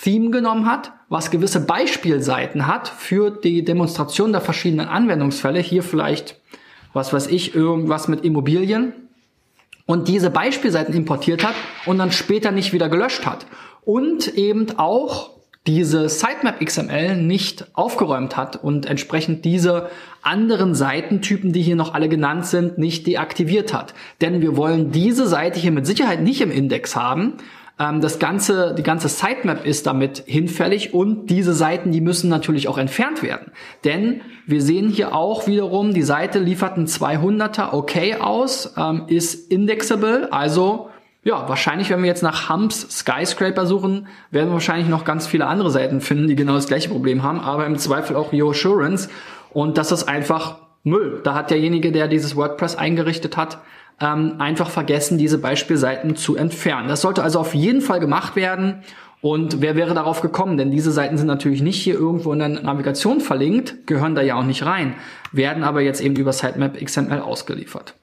Theme 0.03 0.31
genommen 0.31 0.65
hat, 0.65 0.93
was 1.09 1.31
gewisse 1.31 1.65
Beispielseiten 1.65 2.65
hat 2.65 2.87
für 2.87 3.29
die 3.29 3.63
Demonstration 3.63 4.31
der 4.31 4.41
verschiedenen 4.41 4.87
Anwendungsfälle. 4.87 5.59
Hier 5.59 5.83
vielleicht, 5.83 6.39
was 6.93 7.13
weiß 7.13 7.27
ich, 7.27 7.53
irgendwas 7.53 8.07
mit 8.07 8.23
Immobilien 8.23 8.93
und 9.85 10.07
diese 10.07 10.29
Beispielseiten 10.29 10.93
importiert 10.93 11.43
hat 11.43 11.55
und 11.85 11.97
dann 11.97 12.11
später 12.11 12.51
nicht 12.51 12.73
wieder 12.73 12.89
gelöscht 12.89 13.25
hat. 13.25 13.45
Und 13.83 14.27
eben 14.35 14.77
auch 14.77 15.31
diese 15.67 16.09
Sitemap 16.09 16.59
XML 16.63 17.17
nicht 17.17 17.65
aufgeräumt 17.73 18.35
hat 18.35 18.55
und 18.63 18.87
entsprechend 18.87 19.45
diese 19.45 19.89
anderen 20.23 20.73
Seitentypen, 20.73 21.53
die 21.53 21.61
hier 21.61 21.75
noch 21.75 21.93
alle 21.93 22.09
genannt 22.09 22.47
sind, 22.47 22.79
nicht 22.79 23.05
deaktiviert 23.05 23.73
hat. 23.73 23.93
Denn 24.21 24.41
wir 24.41 24.57
wollen 24.57 24.91
diese 24.91 25.27
Seite 25.27 25.59
hier 25.59 25.71
mit 25.71 25.85
Sicherheit 25.85 26.21
nicht 26.21 26.41
im 26.41 26.51
Index 26.51 26.95
haben, 26.95 27.33
das 28.01 28.19
ganze, 28.19 28.75
die 28.75 28.83
ganze 28.83 29.07
Sitemap 29.07 29.65
ist 29.65 29.87
damit 29.87 30.23
hinfällig 30.27 30.93
und 30.93 31.27
diese 31.27 31.53
Seiten, 31.53 31.91
die 31.91 32.01
müssen 32.01 32.29
natürlich 32.29 32.67
auch 32.67 32.77
entfernt 32.77 33.23
werden. 33.23 33.51
Denn 33.83 34.21
wir 34.45 34.61
sehen 34.61 34.89
hier 34.89 35.15
auch 35.15 35.47
wiederum, 35.47 35.93
die 35.93 36.03
Seite 36.03 36.39
liefert 36.39 36.77
ein 36.77 36.85
200er 36.85 37.73
okay 37.73 38.15
aus, 38.15 38.73
ähm, 38.77 39.05
ist 39.07 39.51
indexable, 39.51 40.31
also 40.31 40.89
ja, 41.23 41.47
wahrscheinlich, 41.47 41.89
wenn 41.89 42.01
wir 42.01 42.07
jetzt 42.07 42.23
nach 42.23 42.49
Humps 42.49 42.87
Skyscraper 42.99 43.65
suchen, 43.65 44.07
werden 44.31 44.49
wir 44.49 44.53
wahrscheinlich 44.53 44.87
noch 44.87 45.05
ganz 45.05 45.27
viele 45.27 45.45
andere 45.45 45.69
Seiten 45.69 46.01
finden, 46.01 46.27
die 46.27 46.35
genau 46.35 46.53
das 46.53 46.67
gleiche 46.67 46.89
Problem 46.89 47.23
haben, 47.23 47.39
aber 47.39 47.65
im 47.65 47.77
Zweifel 47.77 48.15
auch 48.15 48.33
Your 48.33 48.51
Assurance. 48.51 49.09
Und 49.51 49.77
das 49.77 49.91
ist 49.91 50.03
einfach 50.03 50.57
Müll. 50.83 51.21
Da 51.23 51.35
hat 51.35 51.51
derjenige, 51.51 51.91
der 51.91 52.07
dieses 52.07 52.35
WordPress 52.35 52.75
eingerichtet 52.75 53.37
hat, 53.37 53.59
ähm, 53.99 54.35
einfach 54.39 54.69
vergessen, 54.69 55.17
diese 55.17 55.37
Beispielseiten 55.37 56.15
zu 56.15 56.35
entfernen. 56.35 56.87
Das 56.87 57.01
sollte 57.01 57.23
also 57.23 57.39
auf 57.39 57.53
jeden 57.53 57.81
Fall 57.81 57.99
gemacht 57.99 58.35
werden. 58.35 58.83
Und 59.21 59.61
wer 59.61 59.75
wäre 59.75 59.93
darauf 59.93 60.21
gekommen? 60.21 60.57
Denn 60.57 60.71
diese 60.71 60.91
Seiten 60.91 61.17
sind 61.17 61.27
natürlich 61.27 61.61
nicht 61.61 61.79
hier 61.79 61.93
irgendwo 61.93 62.33
in 62.33 62.39
der 62.39 62.49
Navigation 62.49 63.21
verlinkt, 63.21 63.85
gehören 63.85 64.15
da 64.15 64.23
ja 64.23 64.35
auch 64.35 64.43
nicht 64.43 64.65
rein, 64.65 64.95
werden 65.31 65.63
aber 65.63 65.81
jetzt 65.81 66.01
eben 66.01 66.15
über 66.15 66.33
Sitemap 66.33 66.83
XML 66.83 67.19
ausgeliefert. 67.19 67.93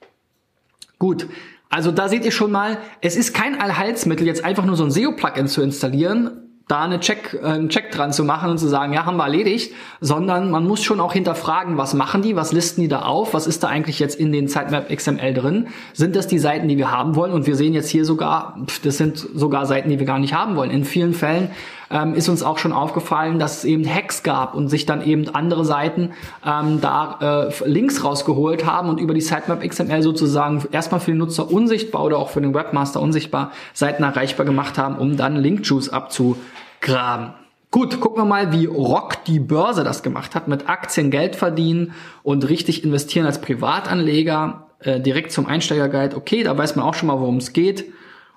Gut, 0.97 1.27
also 1.69 1.91
da 1.91 2.07
seht 2.07 2.23
ihr 2.23 2.31
schon 2.31 2.51
mal, 2.51 2.77
es 3.01 3.17
ist 3.17 3.33
kein 3.33 3.59
Allheilsmittel, 3.59 4.25
jetzt 4.25 4.45
einfach 4.45 4.65
nur 4.65 4.77
so 4.77 4.85
ein 4.85 4.91
SEO-Plugin 4.91 5.47
zu 5.47 5.61
installieren, 5.61 6.48
da 6.69 6.83
eine 6.83 6.99
Check, 6.99 7.37
äh, 7.41 7.45
einen 7.45 7.67
Check 7.67 7.91
dran 7.91 8.13
zu 8.13 8.23
machen 8.23 8.49
und 8.49 8.59
zu 8.59 8.67
sagen, 8.67 8.93
ja, 8.93 9.05
haben 9.05 9.17
wir 9.17 9.25
erledigt, 9.25 9.73
sondern 9.99 10.51
man 10.51 10.65
muss 10.65 10.81
schon 10.81 11.01
auch 11.01 11.11
hinterfragen, 11.11 11.77
was 11.77 11.93
machen 11.93 12.21
die, 12.21 12.35
was 12.35 12.53
listen 12.53 12.81
die 12.81 12.87
da 12.87 13.01
auf, 13.01 13.33
was 13.33 13.47
ist 13.47 13.63
da 13.63 13.67
eigentlich 13.67 13.99
jetzt 13.99 14.17
in 14.17 14.31
den 14.31 14.47
Sitemap 14.47 14.95
XML 14.95 15.33
drin? 15.33 15.67
Sind 15.93 16.15
das 16.15 16.27
die 16.27 16.39
Seiten, 16.39 16.67
die 16.67 16.77
wir 16.77 16.91
haben 16.91 17.15
wollen? 17.15 17.33
Und 17.33 17.47
wir 17.47 17.55
sehen 17.55 17.73
jetzt 17.73 17.89
hier 17.89 18.05
sogar, 18.05 18.55
das 18.83 18.97
sind 18.97 19.17
sogar 19.17 19.65
Seiten, 19.65 19.89
die 19.89 19.99
wir 19.99 20.05
gar 20.05 20.19
nicht 20.19 20.33
haben 20.33 20.55
wollen. 20.55 20.69
In 20.69 20.85
vielen 20.85 21.13
Fällen 21.13 21.49
ähm, 21.91 22.13
ist 22.13 22.29
uns 22.29 22.43
auch 22.43 22.57
schon 22.57 22.71
aufgefallen, 22.71 23.39
dass 23.39 23.59
es 23.59 23.65
eben 23.65 23.87
Hacks 23.87 24.23
gab 24.23 24.55
und 24.55 24.69
sich 24.69 24.85
dann 24.85 25.05
eben 25.05 25.27
andere 25.29 25.65
Seiten 25.65 26.11
ähm, 26.45 26.81
da 26.81 27.49
äh, 27.49 27.67
Links 27.69 28.03
rausgeholt 28.03 28.65
haben 28.65 28.89
und 28.89 28.99
über 28.99 29.13
die 29.13 29.21
Sitemap 29.21 29.67
XML 29.67 30.01
sozusagen 30.01 30.63
erstmal 30.71 30.99
für 30.99 31.11
den 31.11 31.17
Nutzer 31.17 31.51
unsichtbar 31.51 32.03
oder 32.03 32.17
auch 32.17 32.29
für 32.29 32.41
den 32.41 32.53
Webmaster 32.53 33.01
unsichtbar 33.01 33.51
Seiten 33.73 34.03
erreichbar 34.03 34.45
gemacht 34.45 34.77
haben, 34.77 34.97
um 34.97 35.17
dann 35.17 35.35
Linkjuice 35.35 35.89
abzu 35.89 36.37
graben. 36.81 37.33
Gut, 37.71 37.99
gucken 37.99 38.23
wir 38.23 38.25
mal, 38.25 38.51
wie 38.51 38.65
Rock 38.65 39.23
die 39.25 39.39
Börse 39.39 39.83
das 39.83 40.01
gemacht 40.01 40.33
hat, 40.33 40.47
mit 40.47 40.67
Aktien 40.67 41.11
Geld 41.11 41.35
verdienen 41.35 41.93
und 42.23 42.49
richtig 42.49 42.83
investieren 42.83 43.27
als 43.27 43.41
Privatanleger, 43.41 44.69
äh, 44.79 44.99
direkt 44.99 45.31
zum 45.31 45.45
Einsteigerguide. 45.45 46.15
Okay, 46.15 46.41
da 46.41 46.57
weiß 46.57 46.75
man 46.75 46.85
auch 46.85 46.95
schon 46.95 47.07
mal, 47.07 47.19
worum 47.19 47.37
es 47.37 47.53
geht. 47.53 47.85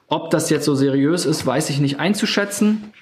Ob 0.09 0.28
das 0.28 0.50
jetzt 0.50 0.66
so 0.66 0.75
seriös 0.75 1.25
ist, 1.25 1.47
weiß 1.47 1.71
ich 1.71 1.80
nicht 1.80 1.99
einzuschätzen. 1.99 2.92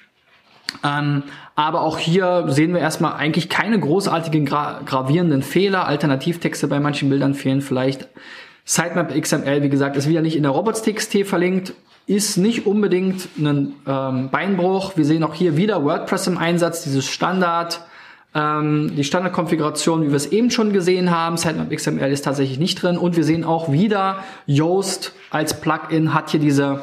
Ähm, 0.84 1.24
aber 1.54 1.82
auch 1.82 1.98
hier 1.98 2.44
sehen 2.48 2.72
wir 2.72 2.80
erstmal 2.80 3.14
eigentlich 3.14 3.48
keine 3.48 3.78
großartigen 3.78 4.46
gra 4.46 4.80
gravierenden 4.84 5.42
Fehler. 5.42 5.86
Alternativtexte 5.86 6.68
bei 6.68 6.80
manchen 6.80 7.08
Bildern 7.08 7.34
fehlen 7.34 7.60
vielleicht. 7.60 8.08
Sitemap 8.64 9.14
XML, 9.18 9.62
wie 9.62 9.68
gesagt, 9.68 9.96
ist 9.96 10.08
wieder 10.08 10.22
nicht 10.22 10.36
in 10.36 10.42
der 10.42 10.52
Robots.txt 10.52 11.24
verlinkt 11.24 11.74
ist 12.10 12.38
nicht 12.38 12.66
unbedingt 12.66 13.28
ein 13.38 13.74
ähm, 13.86 14.30
Beinbruch. 14.30 14.96
Wir 14.96 15.04
sehen 15.04 15.22
auch 15.22 15.32
hier 15.32 15.56
wieder 15.56 15.84
WordPress 15.84 16.26
im 16.26 16.38
Einsatz, 16.38 16.82
dieses 16.82 17.06
Standard, 17.06 17.82
ähm, 18.34 18.92
die 18.96 19.04
Standardkonfiguration, 19.04 20.02
wie 20.02 20.08
wir 20.08 20.16
es 20.16 20.26
eben 20.26 20.50
schon 20.50 20.72
gesehen 20.72 21.12
haben. 21.12 21.36
Sitemap 21.36 21.70
XML 21.70 22.10
ist 22.10 22.24
tatsächlich 22.24 22.58
nicht 22.58 22.82
drin. 22.82 22.98
Und 22.98 23.16
wir 23.16 23.22
sehen 23.22 23.44
auch 23.44 23.70
wieder, 23.70 24.24
Yoast 24.46 25.12
als 25.30 25.60
Plugin 25.60 26.12
hat 26.12 26.30
hier 26.30 26.40
diese 26.40 26.82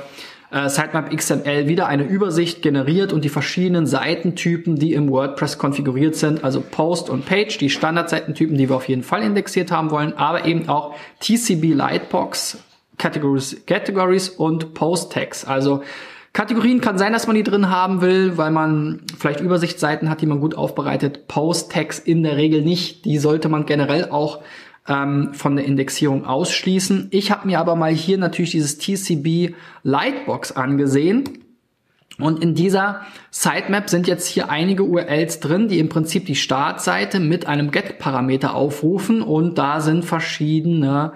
äh, 0.51 0.69
Sitemap 0.69 1.15
XML 1.15 1.67
wieder 1.67 1.87
eine 1.87 2.03
Übersicht 2.03 2.61
generiert 2.61 3.11
und 3.11 3.25
die 3.25 3.29
verschiedenen 3.29 3.85
Seitentypen, 3.85 4.77
die 4.77 4.93
im 4.93 5.09
WordPress 5.09 5.57
konfiguriert 5.57 6.15
sind, 6.15 6.43
also 6.43 6.61
Post 6.61 7.09
und 7.09 7.25
Page, 7.25 7.57
die 7.57 7.69
Standardseitentypen, 7.69 8.57
die 8.57 8.69
wir 8.69 8.75
auf 8.75 8.87
jeden 8.87 9.03
Fall 9.03 9.23
indexiert 9.23 9.71
haben 9.71 9.91
wollen, 9.91 10.13
aber 10.13 10.45
eben 10.45 10.69
auch 10.69 10.95
TCB 11.19 11.73
Lightbox, 11.73 12.59
Categories, 12.97 13.65
Categories 13.65 14.29
und 14.29 14.73
Post-Tags. 14.73 15.45
Also 15.45 15.81
Kategorien 16.33 16.81
kann 16.81 16.97
sein, 16.97 17.13
dass 17.13 17.25
man 17.25 17.35
die 17.35 17.43
drin 17.43 17.69
haben 17.69 18.01
will, 18.01 18.37
weil 18.37 18.51
man 18.51 19.01
vielleicht 19.17 19.39
Übersichtsseiten 19.39 20.09
hat, 20.09 20.21
die 20.21 20.27
man 20.27 20.39
gut 20.39 20.55
aufbereitet. 20.55 21.27
Post-Tags 21.27 21.99
in 21.99 22.21
der 22.23 22.37
Regel 22.37 22.61
nicht. 22.61 23.05
Die 23.05 23.17
sollte 23.17 23.49
man 23.49 23.65
generell 23.65 24.09
auch 24.11 24.41
ähm, 24.88 25.34
von 25.34 25.56
der 25.56 25.65
Indexierung 25.65 26.25
ausschließen. 26.25 27.08
Ich 27.12 27.32
habe 27.32 27.48
mir 27.48 27.60
aber 27.60 27.75
mal 27.75 27.91
hier 27.91 28.17
natürlich 28.17 28.51
dieses 28.51 28.77
TCB 28.77 29.56
Lightbox 29.84 30.53
angesehen. 30.53 31.24
Und 32.20 32.41
in 32.41 32.56
dieser 32.56 33.01
Sitemap 33.29 33.89
sind 33.89 34.08
jetzt 34.08 34.25
hier 34.27 34.50
einige 34.50 34.84
URLs 34.84 35.39
drin, 35.39 35.67
die 35.67 35.77
im 35.77 35.89
Prinzip 35.89 36.25
die 36.25 36.36
Startseite 36.36 37.20
mit 37.20 37.46
einem 37.46 37.70
Get-Parameter 37.70 38.56
aufrufen 38.56 39.22
und 39.22 39.58
da 39.60 39.82
sind 39.82 40.03
verschiedene 40.03 41.13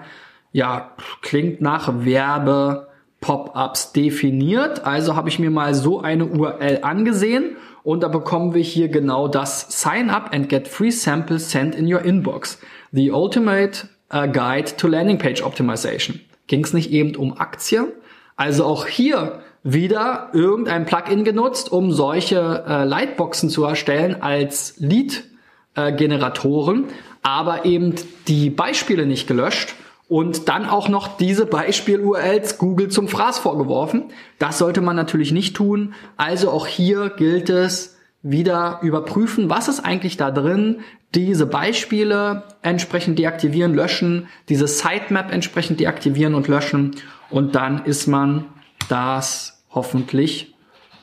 ja, 0.52 0.92
klingt 1.22 1.60
nach 1.60 2.04
Werbe 2.04 2.88
Pop-ups 3.20 3.92
definiert. 3.92 4.84
Also 4.84 5.16
habe 5.16 5.28
ich 5.28 5.38
mir 5.38 5.50
mal 5.50 5.74
so 5.74 6.00
eine 6.00 6.26
URL 6.26 6.80
angesehen 6.82 7.56
und 7.82 8.02
da 8.02 8.08
bekommen 8.08 8.54
wir 8.54 8.62
hier 8.62 8.88
genau 8.88 9.28
das 9.28 9.80
Sign 9.80 10.10
up 10.10 10.30
and 10.32 10.48
get 10.48 10.68
free 10.68 10.90
samples 10.90 11.50
sent 11.50 11.74
in 11.74 11.92
your 11.92 12.02
inbox. 12.02 12.58
The 12.92 13.10
ultimate 13.10 13.88
uh, 14.12 14.26
guide 14.26 14.76
to 14.76 14.86
landing 14.86 15.18
page 15.18 15.42
optimization. 15.42 16.20
Ging 16.46 16.64
es 16.64 16.72
nicht 16.72 16.90
eben 16.90 17.16
um 17.16 17.38
Aktien? 17.38 17.88
Also 18.36 18.64
auch 18.64 18.86
hier 18.86 19.40
wieder 19.62 20.30
irgendein 20.32 20.86
Plugin 20.86 21.24
genutzt, 21.24 21.70
um 21.70 21.92
solche 21.92 22.64
äh, 22.66 22.84
Lightboxen 22.84 23.48
zu 23.48 23.64
erstellen 23.64 24.20
als 24.20 24.74
Lead-Generatoren, 24.78 26.84
äh, 26.84 26.92
aber 27.22 27.64
eben 27.64 27.94
die 28.26 28.50
Beispiele 28.50 29.06
nicht 29.06 29.28
gelöscht 29.28 29.74
und 30.08 30.48
dann 30.48 30.68
auch 30.68 30.88
noch 30.88 31.16
diese 31.16 31.46
Beispiel-URLs 31.46 32.58
Google 32.58 32.88
zum 32.88 33.08
Fraß 33.08 33.38
vorgeworfen. 33.38 34.10
Das 34.38 34.58
sollte 34.58 34.80
man 34.80 34.96
natürlich 34.96 35.32
nicht 35.32 35.56
tun. 35.56 35.94
Also 36.16 36.50
auch 36.50 36.66
hier 36.66 37.10
gilt 37.16 37.48
es 37.48 37.96
wieder 38.22 38.78
überprüfen, 38.82 39.50
was 39.50 39.68
ist 39.68 39.80
eigentlich 39.80 40.16
da 40.16 40.30
drin, 40.30 40.80
diese 41.14 41.46
Beispiele 41.46 42.44
entsprechend 42.62 43.18
deaktivieren, 43.18 43.74
löschen, 43.74 44.28
diese 44.48 44.66
Sitemap 44.66 45.32
entsprechend 45.32 45.80
deaktivieren 45.80 46.34
und 46.34 46.48
löschen 46.48 46.96
und 47.30 47.54
dann 47.54 47.84
ist 47.84 48.06
man 48.06 48.46
das 48.88 49.64
hoffentlich 49.70 50.54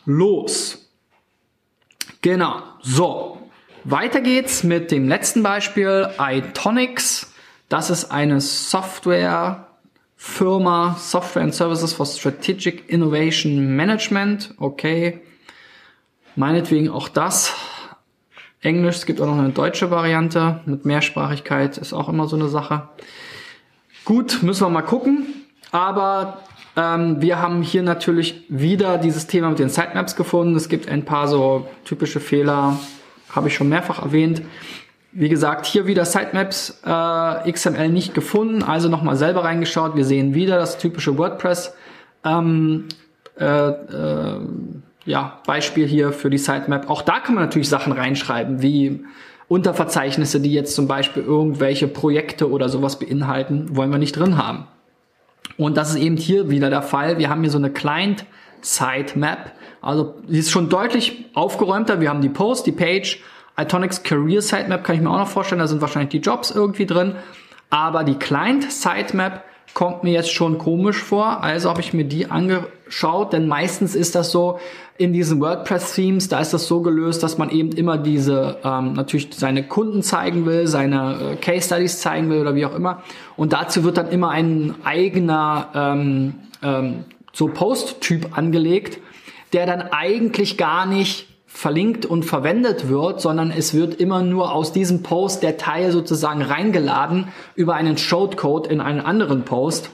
los. 0.05 0.89
Genau. 2.21 2.61
So. 2.81 3.37
Weiter 3.83 4.21
geht's 4.21 4.63
mit 4.63 4.91
dem 4.91 5.07
letzten 5.07 5.41
Beispiel, 5.41 6.09
iTonics. 6.19 7.33
Das 7.69 7.89
ist 7.89 8.11
eine 8.11 8.41
Software, 8.41 9.67
Firma, 10.17 10.97
Software 10.99 11.43
and 11.43 11.55
Services 11.55 11.93
for 11.93 12.05
Strategic 12.05 12.89
Innovation 12.89 13.75
Management. 13.75 14.53
Okay. 14.57 15.21
Meinetwegen 16.39 16.89
auch 16.89 17.09
das. 17.09 17.53
Englisch, 18.61 18.95
es 18.95 19.05
gibt 19.05 19.19
auch 19.19 19.25
noch 19.25 19.37
eine 19.37 19.49
deutsche 19.49 19.91
Variante 19.91 20.61
mit 20.65 20.85
Mehrsprachigkeit, 20.85 21.77
ist 21.77 21.91
auch 21.91 22.07
immer 22.07 22.29
so 22.29 22.37
eine 22.37 22.47
Sache. 22.47 22.87
Gut, 24.05 24.41
müssen 24.41 24.65
wir 24.65 24.69
mal 24.69 24.83
gucken. 24.83 25.25
Aber 25.73 26.37
ähm, 26.77 27.21
wir 27.21 27.39
haben 27.39 27.61
hier 27.61 27.83
natürlich 27.83 28.45
wieder 28.47 28.97
dieses 28.97 29.27
Thema 29.27 29.49
mit 29.49 29.59
den 29.59 29.67
Sitemaps 29.67 30.15
gefunden. 30.15 30.55
Es 30.55 30.69
gibt 30.69 30.87
ein 30.87 31.03
paar 31.03 31.27
so 31.27 31.67
typische 31.83 32.21
Fehler, 32.21 32.79
habe 33.29 33.49
ich 33.49 33.55
schon 33.55 33.67
mehrfach 33.67 34.01
erwähnt. 34.01 34.41
wie 35.11 35.27
gesagt, 35.27 35.65
hier 35.65 35.87
wieder 35.87 36.05
Sitemaps 36.05 36.81
äh, 36.85 37.51
XML 37.51 37.89
nicht 37.89 38.13
gefunden, 38.13 38.63
also 38.63 38.87
nochmal 38.87 39.17
selber 39.17 39.43
reingeschaut. 39.43 39.97
Wir 39.97 40.05
sehen 40.05 40.33
wieder 40.33 40.57
das 40.57 40.77
typische 40.77 41.17
WordPress 41.17 41.73
ähm, 42.23 42.87
äh, 43.37 43.45
äh, 43.45 44.39
ja, 45.05 45.39
Beispiel 45.45 45.87
hier 45.87 46.11
für 46.11 46.29
die 46.29 46.37
Sitemap. 46.37 46.89
Auch 46.89 47.01
da 47.01 47.19
kann 47.19 47.35
man 47.35 47.43
natürlich 47.43 47.69
Sachen 47.69 47.93
reinschreiben, 47.93 48.61
wie 48.61 49.05
Unterverzeichnisse, 49.47 50.39
die 50.39 50.53
jetzt 50.53 50.75
zum 50.75 50.87
Beispiel 50.87 51.23
irgendwelche 51.23 51.87
Projekte 51.87 52.49
oder 52.49 52.69
sowas 52.69 52.99
beinhalten, 52.99 53.75
wollen 53.75 53.91
wir 53.91 53.97
nicht 53.97 54.15
drin 54.15 54.37
haben. 54.37 54.67
Und 55.57 55.75
das 55.75 55.89
ist 55.89 55.97
eben 55.97 56.17
hier 56.17 56.49
wieder 56.49 56.69
der 56.69 56.83
Fall. 56.83 57.17
Wir 57.17 57.29
haben 57.29 57.41
hier 57.41 57.49
so 57.49 57.57
eine 57.57 57.71
Client 57.71 58.25
Sitemap. 58.61 59.51
Also 59.81 60.15
die 60.27 60.37
ist 60.37 60.51
schon 60.51 60.69
deutlich 60.69 61.25
aufgeräumter. 61.33 61.99
Wir 61.99 62.09
haben 62.09 62.21
die 62.21 62.29
Post, 62.29 62.67
die 62.67 62.71
Page, 62.71 63.21
Itonics 63.57 64.03
Career 64.03 64.41
Sitemap 64.41 64.83
kann 64.83 64.95
ich 64.95 65.01
mir 65.01 65.09
auch 65.09 65.17
noch 65.17 65.27
vorstellen. 65.27 65.59
Da 65.59 65.67
sind 65.67 65.81
wahrscheinlich 65.81 66.09
die 66.09 66.19
Jobs 66.19 66.51
irgendwie 66.51 66.85
drin. 66.85 67.15
Aber 67.69 68.03
die 68.03 68.15
Client 68.15 68.71
Sitemap 68.71 69.43
kommt 69.73 70.03
mir 70.03 70.11
jetzt 70.11 70.31
schon 70.31 70.57
komisch 70.57 70.97
vor. 70.97 71.43
Also 71.43 71.69
habe 71.69 71.81
ich 71.81 71.93
mir 71.93 72.05
die 72.05 72.29
angeschaut, 72.29 73.33
denn 73.33 73.47
meistens 73.47 73.95
ist 73.95 74.15
das 74.15 74.31
so 74.31 74.59
in 74.97 75.13
diesen 75.13 75.39
WordPress-Themes, 75.39 76.27
da 76.27 76.41
ist 76.41 76.53
das 76.53 76.67
so 76.67 76.81
gelöst, 76.81 77.23
dass 77.23 77.37
man 77.37 77.49
eben 77.51 77.71
immer 77.71 77.97
diese, 77.97 78.57
ähm, 78.65 78.93
natürlich 78.93 79.29
seine 79.31 79.63
Kunden 79.63 80.03
zeigen 80.03 80.45
will, 80.45 80.67
seine 80.67 81.15
äh, 81.15 81.35
Case-Studies 81.37 82.01
zeigen 82.01 82.29
will 82.29 82.41
oder 82.41 82.53
wie 82.53 82.65
auch 82.65 82.75
immer. 82.75 83.01
Und 83.37 83.53
dazu 83.53 83.85
wird 83.85 83.95
dann 83.95 84.09
immer 84.09 84.29
ein 84.29 84.75
eigener 84.83 85.69
ähm, 85.73 86.33
ähm, 86.61 87.05
so 87.31 87.47
Post-Typ 87.47 88.37
angelegt, 88.37 88.99
der 89.53 89.65
dann 89.65 89.83
eigentlich 89.83 90.57
gar 90.57 90.85
nicht 90.85 91.28
verlinkt 91.51 92.05
und 92.05 92.23
verwendet 92.23 92.89
wird, 92.89 93.19
sondern 93.19 93.51
es 93.51 93.73
wird 93.73 93.95
immer 93.95 94.21
nur 94.21 94.53
aus 94.53 94.71
diesem 94.71 95.01
Post 95.01 95.41
der 95.43 95.57
Teil 95.57 95.91
sozusagen 95.91 96.43
reingeladen 96.43 97.27
über 97.55 97.73
einen 97.73 97.97
Showcode 97.97 98.67
in 98.67 98.79
einen 98.79 99.01
anderen 99.01 99.43
Post. 99.43 99.89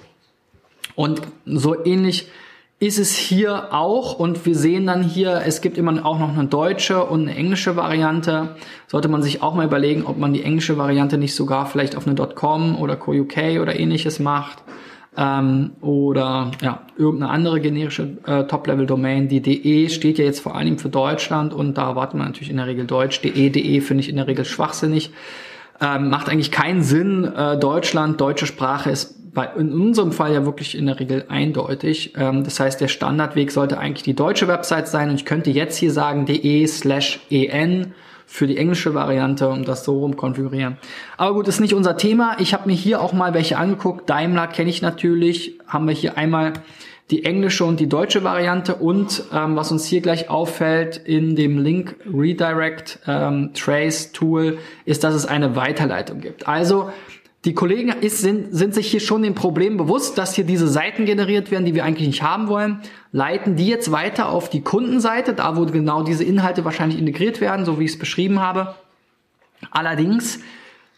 Und 0.96 1.22
so 1.46 1.84
ähnlich 1.84 2.28
ist 2.80 3.00
es 3.00 3.16
hier 3.16 3.74
auch 3.74 4.20
und 4.20 4.46
wir 4.46 4.54
sehen 4.54 4.86
dann 4.86 5.02
hier, 5.02 5.44
es 5.46 5.62
gibt 5.62 5.78
immer 5.78 6.06
auch 6.06 6.20
noch 6.20 6.38
eine 6.38 6.48
deutsche 6.48 7.06
und 7.06 7.22
eine 7.22 7.36
englische 7.36 7.78
Variante. 7.78 8.56
Sollte 8.88 9.08
man 9.08 9.24
sich 9.24 9.42
auch 9.42 9.56
mal 9.56 9.66
überlegen, 9.66 10.06
ob 10.06 10.18
man 10.18 10.34
die 10.34 10.44
englische 10.44 10.78
Variante 10.78 11.18
nicht 11.18 11.36
sogar 11.36 11.68
vielleicht 11.68 11.96
auf 11.96 12.06
eine 12.06 12.16
.com 12.16 12.78
oder 12.80 12.98
.co.uk 12.98 13.38
oder 13.62 13.80
ähnliches 13.80 14.20
macht 14.20 14.62
ähm, 15.18 15.72
oder 15.82 16.52
ja, 16.62 16.82
irgendeine 16.98 17.32
andere 17.32 17.62
generische 17.62 18.18
äh, 18.26 18.44
Top-Level-Domain. 18.44 19.28
Die 19.28 19.42
DE 19.42 19.90
steht 19.90 20.18
ja 20.18 20.26
jetzt 20.26 20.40
vor 20.40 20.56
allem 20.56 20.78
für 20.78 20.90
Deutschland 20.90 21.54
und 21.54 21.78
da 21.78 21.90
erwartet 21.90 22.18
man 22.18 22.28
natürlich 22.28 22.50
in 22.50 22.58
der 22.58 22.68
Regel 22.68 22.86
Deutsch. 22.86 23.22
DE, 23.22 23.50
DE 23.50 23.82
finde 23.82 24.02
ich 24.02 24.10
in 24.10 24.18
der 24.18 24.28
Regel 24.28 24.46
schwachsinnig. 24.46 25.12
Ähm, 25.82 26.10
macht 26.10 26.30
eigentlich 26.30 26.52
keinen 26.52 26.84
Sinn. 26.84 27.26
Äh, 27.26 27.58
Deutschland, 27.58 28.20
deutsche 28.22 28.46
Sprache 28.46 28.90
ist 28.90 29.34
bei, 29.34 29.50
in 29.58 29.74
unserem 29.74 30.12
Fall 30.12 30.34
ja 30.34 30.46
wirklich 30.46 30.78
in 30.78 30.86
der 30.86 31.00
Regel 31.00 31.26
eindeutig. 31.28 32.14
Ähm, 32.18 32.44
das 32.44 32.60
heißt, 32.60 32.82
der 32.82 32.88
Standardweg 32.88 33.52
sollte 33.52 33.78
eigentlich 33.78 34.04
die 34.04 34.16
deutsche 34.16 34.48
Website 34.48 34.88
sein 34.88 35.10
und 35.10 35.16
ich 35.16 35.26
könnte 35.26 35.52
jetzt 35.52 35.78
hier 35.78 35.92
sagen 35.92 36.26
de 36.26 36.66
slash 36.66 37.20
en 37.30 37.94
für 38.36 38.48
die 38.48 38.58
englische 38.58 38.94
Variante 38.94 39.48
und 39.48 39.68
das 39.68 39.86
so 39.86 40.00
rum 40.00 40.18
konfigurieren. 40.18 40.78
Aber 41.18 41.34
gut, 41.34 41.48
ist 41.48 41.62
nicht 41.62 41.74
unser 41.74 41.96
Thema. 41.96 42.36
Ich 42.40 42.54
habe 42.54 42.68
mir 42.68 42.76
hier 42.76 43.02
auch 43.02 43.14
mal 43.14 43.34
welche 43.34 43.58
angeguckt. 43.58 44.10
Daimler 44.10 44.48
kenne 44.48 44.70
ich 44.70 44.82
natürlich. 44.82 45.58
Haben 45.68 45.88
wir 45.88 45.94
hier 45.94 46.18
einmal 46.18 46.54
die 47.12 47.24
englische 47.24 47.64
und 47.66 47.80
die 47.80 47.88
deutsche 47.88 48.24
Variante 48.24 48.76
und 48.76 49.26
ähm, 49.32 49.56
was 49.56 49.72
uns 49.72 49.86
hier 49.86 50.02
gleich 50.02 50.30
auffällt 50.30 50.98
in 50.98 51.36
dem 51.36 51.60
Link 51.60 51.96
Redirect 52.12 53.00
ähm, 53.08 53.52
Trace 53.54 54.12
Tool 54.12 54.58
ist, 54.86 55.04
dass 55.04 55.14
es 55.14 55.26
eine 55.26 55.56
Weiterleitung 55.56 56.20
gibt. 56.20 56.48
Also 56.48 56.90
die 57.46 57.54
Kollegen 57.54 57.90
ist, 57.90 58.22
sind, 58.22 58.56
sind 58.56 58.74
sich 58.74 58.88
hier 58.88 59.00
schon 59.00 59.22
dem 59.22 59.36
Problem 59.36 59.78
bewusst, 59.78 60.18
dass 60.18 60.34
hier 60.34 60.46
diese 60.46 60.68
Seiten 60.68 61.06
generiert 61.06 61.52
werden, 61.52 61.64
die 61.64 61.76
wir 61.76 61.86
eigentlich 61.86 62.08
nicht 62.08 62.24
haben 62.24 62.48
wollen, 62.48 62.82
leiten 63.12 63.56
die 63.56 63.68
jetzt 63.68 63.92
weiter 63.92 64.30
auf 64.30 64.50
die 64.50 64.62
Kundenseite, 64.62 65.34
da 65.34 65.56
wo 65.56 65.66
genau 65.66 66.04
diese 66.04 66.24
Inhalte 66.24 66.66
wahrscheinlich 66.66 67.00
integriert 67.00 67.42
werden, 67.42 67.66
so 67.66 67.80
wie 67.80 67.86
ich 67.86 67.92
es 67.92 68.00
beschrieben 68.00 68.40
habe. 68.40 68.74
Allerdings 69.70 70.40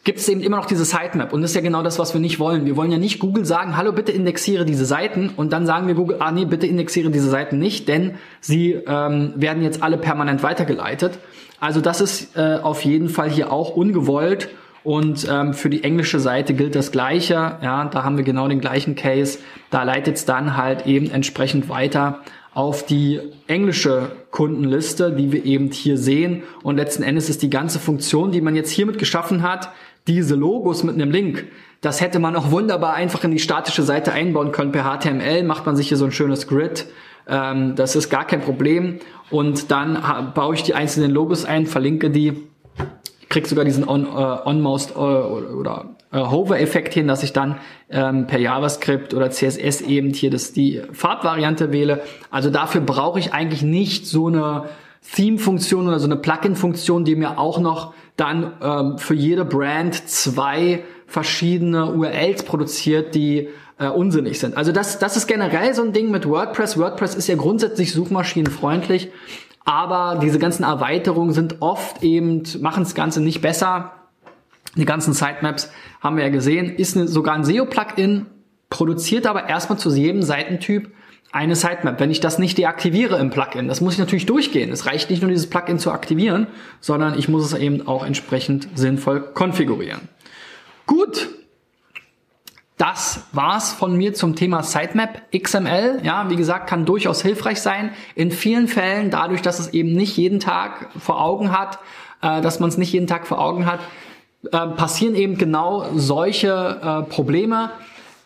gibt 0.06 0.20
es 0.20 0.30
eben 0.30 0.40
immer 0.40 0.56
noch 0.56 0.68
diese 0.68 0.86
Sitemap 0.86 1.34
und 1.34 1.42
das 1.42 1.52
ist 1.52 1.56
ja 1.56 1.62
genau 1.62 1.84
das, 1.84 2.00
was 2.00 2.14
wir 2.14 2.22
nicht 2.22 2.40
wollen. 2.40 2.66
Wir 2.66 2.78
wollen 2.78 2.94
ja 2.94 2.98
nicht 2.98 3.20
Google 3.20 3.44
sagen, 3.44 3.76
hallo, 3.76 3.92
bitte 3.92 4.14
indexiere 4.14 4.64
diese 4.64 4.86
Seiten 4.86 5.32
und 5.36 5.52
dann 5.52 5.66
sagen 5.66 5.88
wir 5.88 5.96
Google, 5.96 6.18
ah 6.22 6.32
nee, 6.32 6.46
bitte 6.46 6.66
indexiere 6.66 7.10
diese 7.10 7.30
Seiten 7.30 7.60
nicht, 7.60 7.90
denn 7.90 8.16
sie 8.40 8.72
ähm, 8.72 9.34
werden 9.36 9.64
jetzt 9.64 9.84
alle 9.84 9.98
permanent 9.98 10.44
weitergeleitet. 10.44 11.20
Also 11.60 11.82
das 11.82 12.00
ist 12.00 12.38
äh, 12.38 12.60
auf 12.62 12.86
jeden 12.86 13.10
Fall 13.10 13.30
hier 13.30 13.52
auch 13.52 13.76
ungewollt 13.76 14.48
und 14.84 15.28
ähm, 15.30 15.54
für 15.54 15.70
die 15.70 15.84
englische 15.84 16.20
Seite 16.20 16.54
gilt 16.54 16.76
das 16.76 16.92
Gleiche. 16.92 17.58
Ja, 17.62 17.86
da 17.86 18.04
haben 18.04 18.18
wir 18.18 18.24
genau 18.24 18.48
den 18.48 18.60
gleichen 18.60 18.96
Case. 18.96 19.40
Da 19.70 19.84
leitet 19.84 20.16
es 20.16 20.26
dann 20.26 20.56
halt 20.56 20.86
eben 20.86 21.10
entsprechend 21.12 21.70
weiter 21.70 22.22
auf 22.54 22.86
die 22.86 23.20
englische 23.46 24.12
Kundenliste, 24.32 25.12
die 25.12 25.32
wir 25.32 25.46
eben 25.46 25.72
hier 25.72 25.98
sehen. 25.98 26.44
Und 26.64 26.78
letzten 26.78 27.04
Endes 27.04 27.30
ist 27.30 27.44
die 27.44 27.50
ganze 27.50 27.80
Funktion, 27.80 28.32
die 28.32 28.42
man 28.42 28.56
jetzt 28.56 28.72
hiermit 28.72 28.98
geschaffen 28.98 29.44
hat, 29.44 29.70
diese 30.08 30.36
Logos 30.36 30.84
mit 30.84 30.96
einem 30.96 31.12
Link. 31.12 31.46
Das 31.82 32.02
hätte 32.02 32.18
man 32.18 32.36
auch 32.36 32.50
wunderbar 32.50 32.96
einfach 32.96 33.24
in 33.24 33.32
die 33.32 33.40
statische 33.40 33.84
Seite 33.84 34.12
einbauen 34.12 34.52
können. 34.52 34.72
Per 34.72 34.84
HTML 34.84 35.44
macht 35.44 35.66
man 35.66 35.76
sich 35.76 35.90
hier 35.90 35.98
so 35.98 36.06
ein 36.06 36.12
schönes 36.12 36.48
Grid. 36.48 36.88
Ähm, 37.28 37.76
das 37.76 37.96
ist 37.96 38.10
gar 38.10 38.26
kein 38.26 38.42
Problem. 38.42 39.00
Und 39.30 39.70
dann 39.70 40.32
baue 40.34 40.56
ich 40.56 40.64
die 40.64 40.74
einzelnen 40.74 41.12
Logos 41.12 41.46
ein, 41.46 41.68
verlinke 41.68 42.10
die 42.10 42.48
krieg 43.30 43.48
sogar 43.48 43.66
diesen 43.66 43.88
on, 43.88 44.06
uh, 44.06 44.46
Onmost 44.46 44.96
uh, 44.96 45.00
oder 45.00 45.96
uh, 46.14 46.32
Hover-Effekt 46.32 46.94
hin, 46.94 47.08
dass 47.08 47.24
ich 47.24 47.34
dann 47.34 47.58
ähm, 47.90 48.28
per 48.28 48.40
JavaScript 48.40 49.14
oder 49.14 49.30
CSS 49.30 49.82
eben 49.82 50.14
hier 50.14 50.30
das, 50.30 50.54
die 50.54 50.82
Farbvariante 50.92 51.72
wähle. 51.72 52.02
Also 52.32 52.50
dafür 52.50 52.82
brauche 52.82 53.20
ich 53.20 53.34
eigentlich 53.34 53.62
nicht 53.62 54.08
so 54.08 54.28
eine 54.28 54.66
Theme-Funktion 55.16 55.88
oder 55.88 56.00
so 56.00 56.06
eine 56.06 56.18
Plugin-Funktion, 56.18 57.06
die 57.06 57.16
mir 57.16 57.40
auch 57.40 57.60
noch 57.60 57.94
dann 58.16 58.54
ähm, 58.62 58.98
für 58.98 59.14
jede 59.14 59.46
Brand 59.46 60.10
zwei 60.10 60.84
verschiedene 61.06 61.94
URLs 61.94 62.44
produziert, 62.44 63.16
die 63.16 63.50
äh, 63.80 63.88
unsinnig 63.88 64.40
sind. 64.40 64.58
Also 64.58 64.72
das, 64.72 65.00
das 65.00 65.16
ist 65.18 65.28
generell 65.28 65.74
so 65.74 65.84
ein 65.84 65.94
Ding 65.94 66.12
mit 66.12 66.28
WordPress. 66.28 66.78
WordPress 66.78 67.16
ist 67.16 67.28
ja 67.28 67.36
grundsätzlich 67.36 67.94
suchmaschinenfreundlich 67.94 69.10
aber 69.68 70.20
diese 70.22 70.40
ganzen 70.40 70.64
Erweiterungen 70.64 71.34
sind 71.34 71.58
oft 71.62 72.02
eben, 72.02 72.44
machen 72.62 72.86
das 72.86 72.96
Ganze 72.96 73.22
nicht 73.22 73.42
besser. 73.42 73.92
Die 74.78 74.86
ganzen 74.86 75.12
Sitemaps 75.12 75.70
haben 76.00 76.16
wir 76.16 76.24
ja 76.24 76.30
gesehen, 76.30 76.74
ist 76.74 76.94
sogar 76.94 77.36
ein 77.36 77.44
SEO-Plugin, 77.44 78.28
produziert 78.70 79.28
aber 79.28 79.50
erstmal 79.50 79.78
zu 79.78 79.94
jedem 79.94 80.24
Seitentyp 80.24 80.90
eine 81.34 81.58
Sitemap. 81.58 82.00
Wenn 82.00 82.12
ich 82.12 82.22
das 82.22 82.40
nicht 82.40 82.58
deaktiviere 82.58 83.20
im 83.20 83.30
Plugin, 83.30 83.68
das 83.68 83.82
muss 83.82 83.94
ich 83.94 84.00
natürlich 84.00 84.26
durchgehen. 84.26 84.72
Es 84.72 84.86
reicht 84.86 85.10
nicht 85.10 85.22
nur 85.22 85.32
dieses 85.32 85.50
Plugin 85.50 85.80
zu 85.80 85.92
aktivieren, 85.92 86.48
sondern 86.80 87.20
ich 87.20 87.28
muss 87.28 87.44
es 87.44 87.54
eben 87.54 87.90
auch 87.90 88.06
entsprechend 88.06 88.70
sinnvoll 88.76 89.20
konfigurieren. 89.20 90.08
Gut, 90.86 91.28
das 92.78 93.22
war's 93.32 93.74
von 93.74 93.96
mir 93.98 94.14
zum 94.14 94.36
Thema 94.36 94.62
Sitemap 94.62 95.22
XML. 95.36 96.02
Ja, 96.04 96.30
wie 96.30 96.36
gesagt, 96.36 96.70
kann 96.70 96.86
durchaus 96.86 97.24
hilfreich 97.24 97.60
sein. 97.60 97.92
In 98.14 98.32
vielen 98.32 98.68
Fällen, 98.68 99.10
dadurch, 99.10 99.42
dass 99.42 99.60
es 99.60 99.74
eben 99.74 99.94
nicht 99.94 100.16
jeden 100.16 100.40
Tag 100.40 100.90
vor 101.00 101.20
Augen 101.20 101.52
hat, 101.52 101.80
äh, 102.22 102.40
dass 102.42 102.60
man 102.60 102.70
es 102.70 102.78
nicht 102.78 102.94
jeden 102.94 103.08
Tag 103.08 103.26
vor 103.26 103.40
Augen 103.40 103.66
hat, 103.66 103.80
äh, 104.52 104.68
passieren 104.68 105.16
eben 105.16 105.40
genau 105.40 105.88
solche 105.96 106.80
äh, 107.10 107.10
Probleme. 107.10 107.72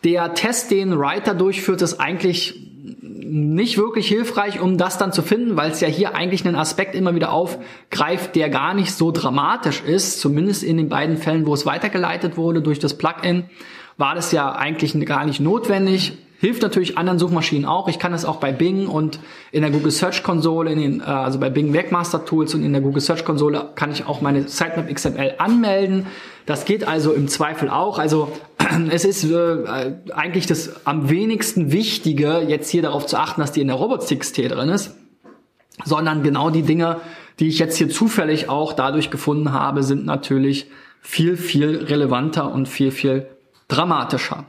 Der 0.04 0.34
Test, 0.34 0.70
den 0.70 0.98
Writer 0.98 1.34
durchführt, 1.34 1.80
ist 1.80 1.98
eigentlich 1.98 2.60
nicht 3.24 3.78
wirklich 3.78 4.08
hilfreich, 4.08 4.60
um 4.60 4.76
das 4.76 4.98
dann 4.98 5.12
zu 5.12 5.22
finden, 5.22 5.56
weil 5.56 5.70
es 5.70 5.80
ja 5.80 5.88
hier 5.88 6.14
eigentlich 6.14 6.44
einen 6.44 6.56
Aspekt 6.56 6.94
immer 6.94 7.14
wieder 7.14 7.32
aufgreift, 7.32 8.36
der 8.36 8.50
gar 8.50 8.74
nicht 8.74 8.92
so 8.92 9.10
dramatisch 9.10 9.80
ist, 9.80 10.20
zumindest 10.20 10.62
in 10.62 10.76
den 10.76 10.90
beiden 10.90 11.16
Fällen, 11.16 11.46
wo 11.46 11.54
es 11.54 11.64
weitergeleitet 11.64 12.36
wurde 12.36 12.60
durch 12.60 12.78
das 12.78 12.98
Plugin 12.98 13.44
war 13.96 14.14
das 14.14 14.32
ja 14.32 14.52
eigentlich 14.52 14.98
gar 15.06 15.24
nicht 15.24 15.40
notwendig. 15.40 16.14
Hilft 16.42 16.62
natürlich 16.62 16.98
anderen 16.98 17.20
Suchmaschinen 17.20 17.66
auch. 17.66 17.86
Ich 17.86 18.00
kann 18.00 18.10
das 18.10 18.24
auch 18.24 18.36
bei 18.36 18.50
Bing 18.50 18.88
und 18.88 19.20
in 19.52 19.62
der 19.62 19.70
Google 19.70 19.92
Search 19.92 20.24
Konsole, 20.24 20.72
äh, 20.72 21.00
also 21.02 21.38
bei 21.38 21.50
Bing 21.50 21.72
Webmaster 21.72 22.24
Tools 22.24 22.52
und 22.56 22.64
in 22.64 22.72
der 22.72 22.82
Google 22.82 23.00
Search 23.00 23.24
Konsole 23.24 23.70
kann 23.76 23.92
ich 23.92 24.06
auch 24.06 24.22
meine 24.22 24.48
Sitemap 24.48 24.92
XML 24.92 25.34
anmelden. 25.38 26.06
Das 26.44 26.64
geht 26.64 26.86
also 26.86 27.12
im 27.12 27.28
Zweifel 27.28 27.70
auch. 27.70 28.00
Also 28.00 28.32
es 28.90 29.04
ist 29.04 29.22
äh, 29.22 29.92
eigentlich 30.12 30.46
das 30.46 30.84
am 30.84 31.10
wenigsten 31.10 31.70
Wichtige, 31.70 32.40
jetzt 32.40 32.70
hier 32.70 32.82
darauf 32.82 33.06
zu 33.06 33.18
achten, 33.18 33.40
dass 33.40 33.52
die 33.52 33.60
in 33.60 33.68
der 33.68 33.76
Robots.txt 33.76 34.36
drin 34.38 34.68
ist, 34.68 34.96
sondern 35.84 36.24
genau 36.24 36.50
die 36.50 36.62
Dinge, 36.62 37.00
die 37.38 37.46
ich 37.46 37.60
jetzt 37.60 37.76
hier 37.76 37.88
zufällig 37.88 38.48
auch 38.48 38.72
dadurch 38.72 39.12
gefunden 39.12 39.52
habe, 39.52 39.84
sind 39.84 40.06
natürlich 40.06 40.66
viel, 41.00 41.36
viel 41.36 41.84
relevanter 41.84 42.52
und 42.52 42.68
viel, 42.68 42.90
viel 42.90 43.28
dramatischer. 43.72 44.44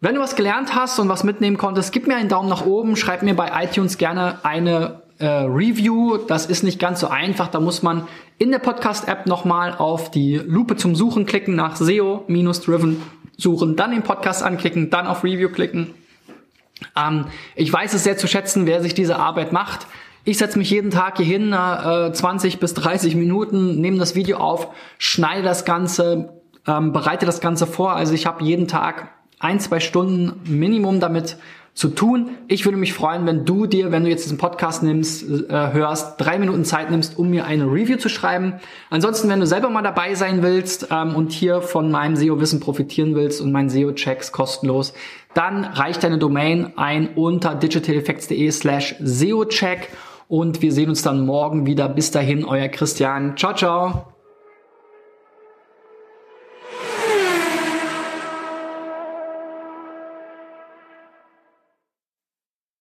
Wenn 0.00 0.14
du 0.14 0.20
was 0.20 0.36
gelernt 0.36 0.74
hast 0.74 0.98
und 0.98 1.08
was 1.08 1.24
mitnehmen 1.24 1.56
konntest, 1.56 1.92
gib 1.92 2.06
mir 2.06 2.16
einen 2.16 2.28
Daumen 2.28 2.48
nach 2.48 2.66
oben, 2.66 2.96
schreib 2.96 3.22
mir 3.22 3.34
bei 3.34 3.64
iTunes 3.64 3.98
gerne 3.98 4.44
eine 4.44 5.02
äh, 5.18 5.26
Review. 5.26 6.18
Das 6.18 6.46
ist 6.46 6.62
nicht 6.62 6.78
ganz 6.78 7.00
so 7.00 7.08
einfach. 7.08 7.48
Da 7.48 7.60
muss 7.60 7.82
man 7.82 8.06
in 8.38 8.50
der 8.50 8.58
Podcast-App 8.58 9.26
nochmal 9.26 9.74
auf 9.76 10.10
die 10.10 10.36
Lupe 10.36 10.76
zum 10.76 10.94
Suchen 10.94 11.24
klicken, 11.24 11.54
nach 11.54 11.76
SEO-Driven 11.76 13.02
suchen, 13.38 13.76
dann 13.76 13.90
den 13.90 14.02
Podcast 14.02 14.42
anklicken, 14.42 14.90
dann 14.90 15.06
auf 15.06 15.24
Review 15.24 15.48
klicken. 15.48 15.94
Ähm, 16.96 17.26
ich 17.54 17.72
weiß 17.72 17.94
es 17.94 18.04
sehr 18.04 18.18
zu 18.18 18.26
schätzen, 18.26 18.66
wer 18.66 18.82
sich 18.82 18.94
diese 18.94 19.16
Arbeit 19.16 19.52
macht. 19.52 19.86
Ich 20.24 20.38
setze 20.38 20.58
mich 20.58 20.70
jeden 20.70 20.90
Tag 20.90 21.18
hier 21.18 21.26
hin, 21.26 21.52
äh, 21.52 22.12
20 22.12 22.58
bis 22.58 22.74
30 22.74 23.14
Minuten, 23.14 23.80
nehme 23.80 23.98
das 23.98 24.14
Video 24.14 24.38
auf, 24.38 24.68
schneide 24.98 25.42
das 25.42 25.64
Ganze, 25.64 26.42
ähm, 26.66 26.92
bereite 26.92 27.26
das 27.26 27.40
Ganze 27.40 27.66
vor. 27.66 27.92
Also 27.92 28.14
ich 28.14 28.26
habe 28.26 28.44
jeden 28.44 28.68
Tag 28.68 29.08
ein, 29.38 29.60
zwei 29.60 29.80
Stunden 29.80 30.40
Minimum 30.44 31.00
damit 31.00 31.36
zu 31.76 31.88
tun. 31.88 32.30
Ich 32.48 32.64
würde 32.64 32.78
mich 32.78 32.94
freuen, 32.94 33.26
wenn 33.26 33.44
du 33.44 33.66
dir, 33.66 33.92
wenn 33.92 34.02
du 34.02 34.08
jetzt 34.08 34.24
diesen 34.24 34.38
Podcast 34.38 34.82
nimmst, 34.82 35.22
äh, 35.22 35.72
hörst, 35.72 36.18
drei 36.18 36.38
Minuten 36.38 36.64
Zeit 36.64 36.90
nimmst, 36.90 37.18
um 37.18 37.28
mir 37.28 37.44
eine 37.44 37.64
Review 37.64 37.98
zu 37.98 38.08
schreiben. 38.08 38.54
Ansonsten, 38.88 39.28
wenn 39.28 39.40
du 39.40 39.46
selber 39.46 39.68
mal 39.68 39.82
dabei 39.82 40.14
sein 40.14 40.42
willst 40.42 40.88
ähm, 40.90 41.14
und 41.14 41.32
hier 41.32 41.60
von 41.60 41.90
meinem 41.90 42.16
SEO-Wissen 42.16 42.60
profitieren 42.60 43.14
willst 43.14 43.42
und 43.42 43.52
meinen 43.52 43.68
SEO-Checks 43.68 44.32
kostenlos, 44.32 44.94
dann 45.34 45.64
reicht 45.64 46.02
deine 46.02 46.16
Domain 46.16 46.72
ein 46.76 47.10
unter 47.14 47.54
digitaleffects.de 47.54 48.50
slash 48.52 48.96
SEO-Check 48.98 49.90
und 50.28 50.62
wir 50.62 50.72
sehen 50.72 50.88
uns 50.88 51.02
dann 51.02 51.26
morgen 51.26 51.66
wieder. 51.66 51.90
Bis 51.90 52.10
dahin, 52.10 52.46
euer 52.46 52.68
Christian. 52.68 53.36
Ciao, 53.36 53.54
ciao. 53.54 54.15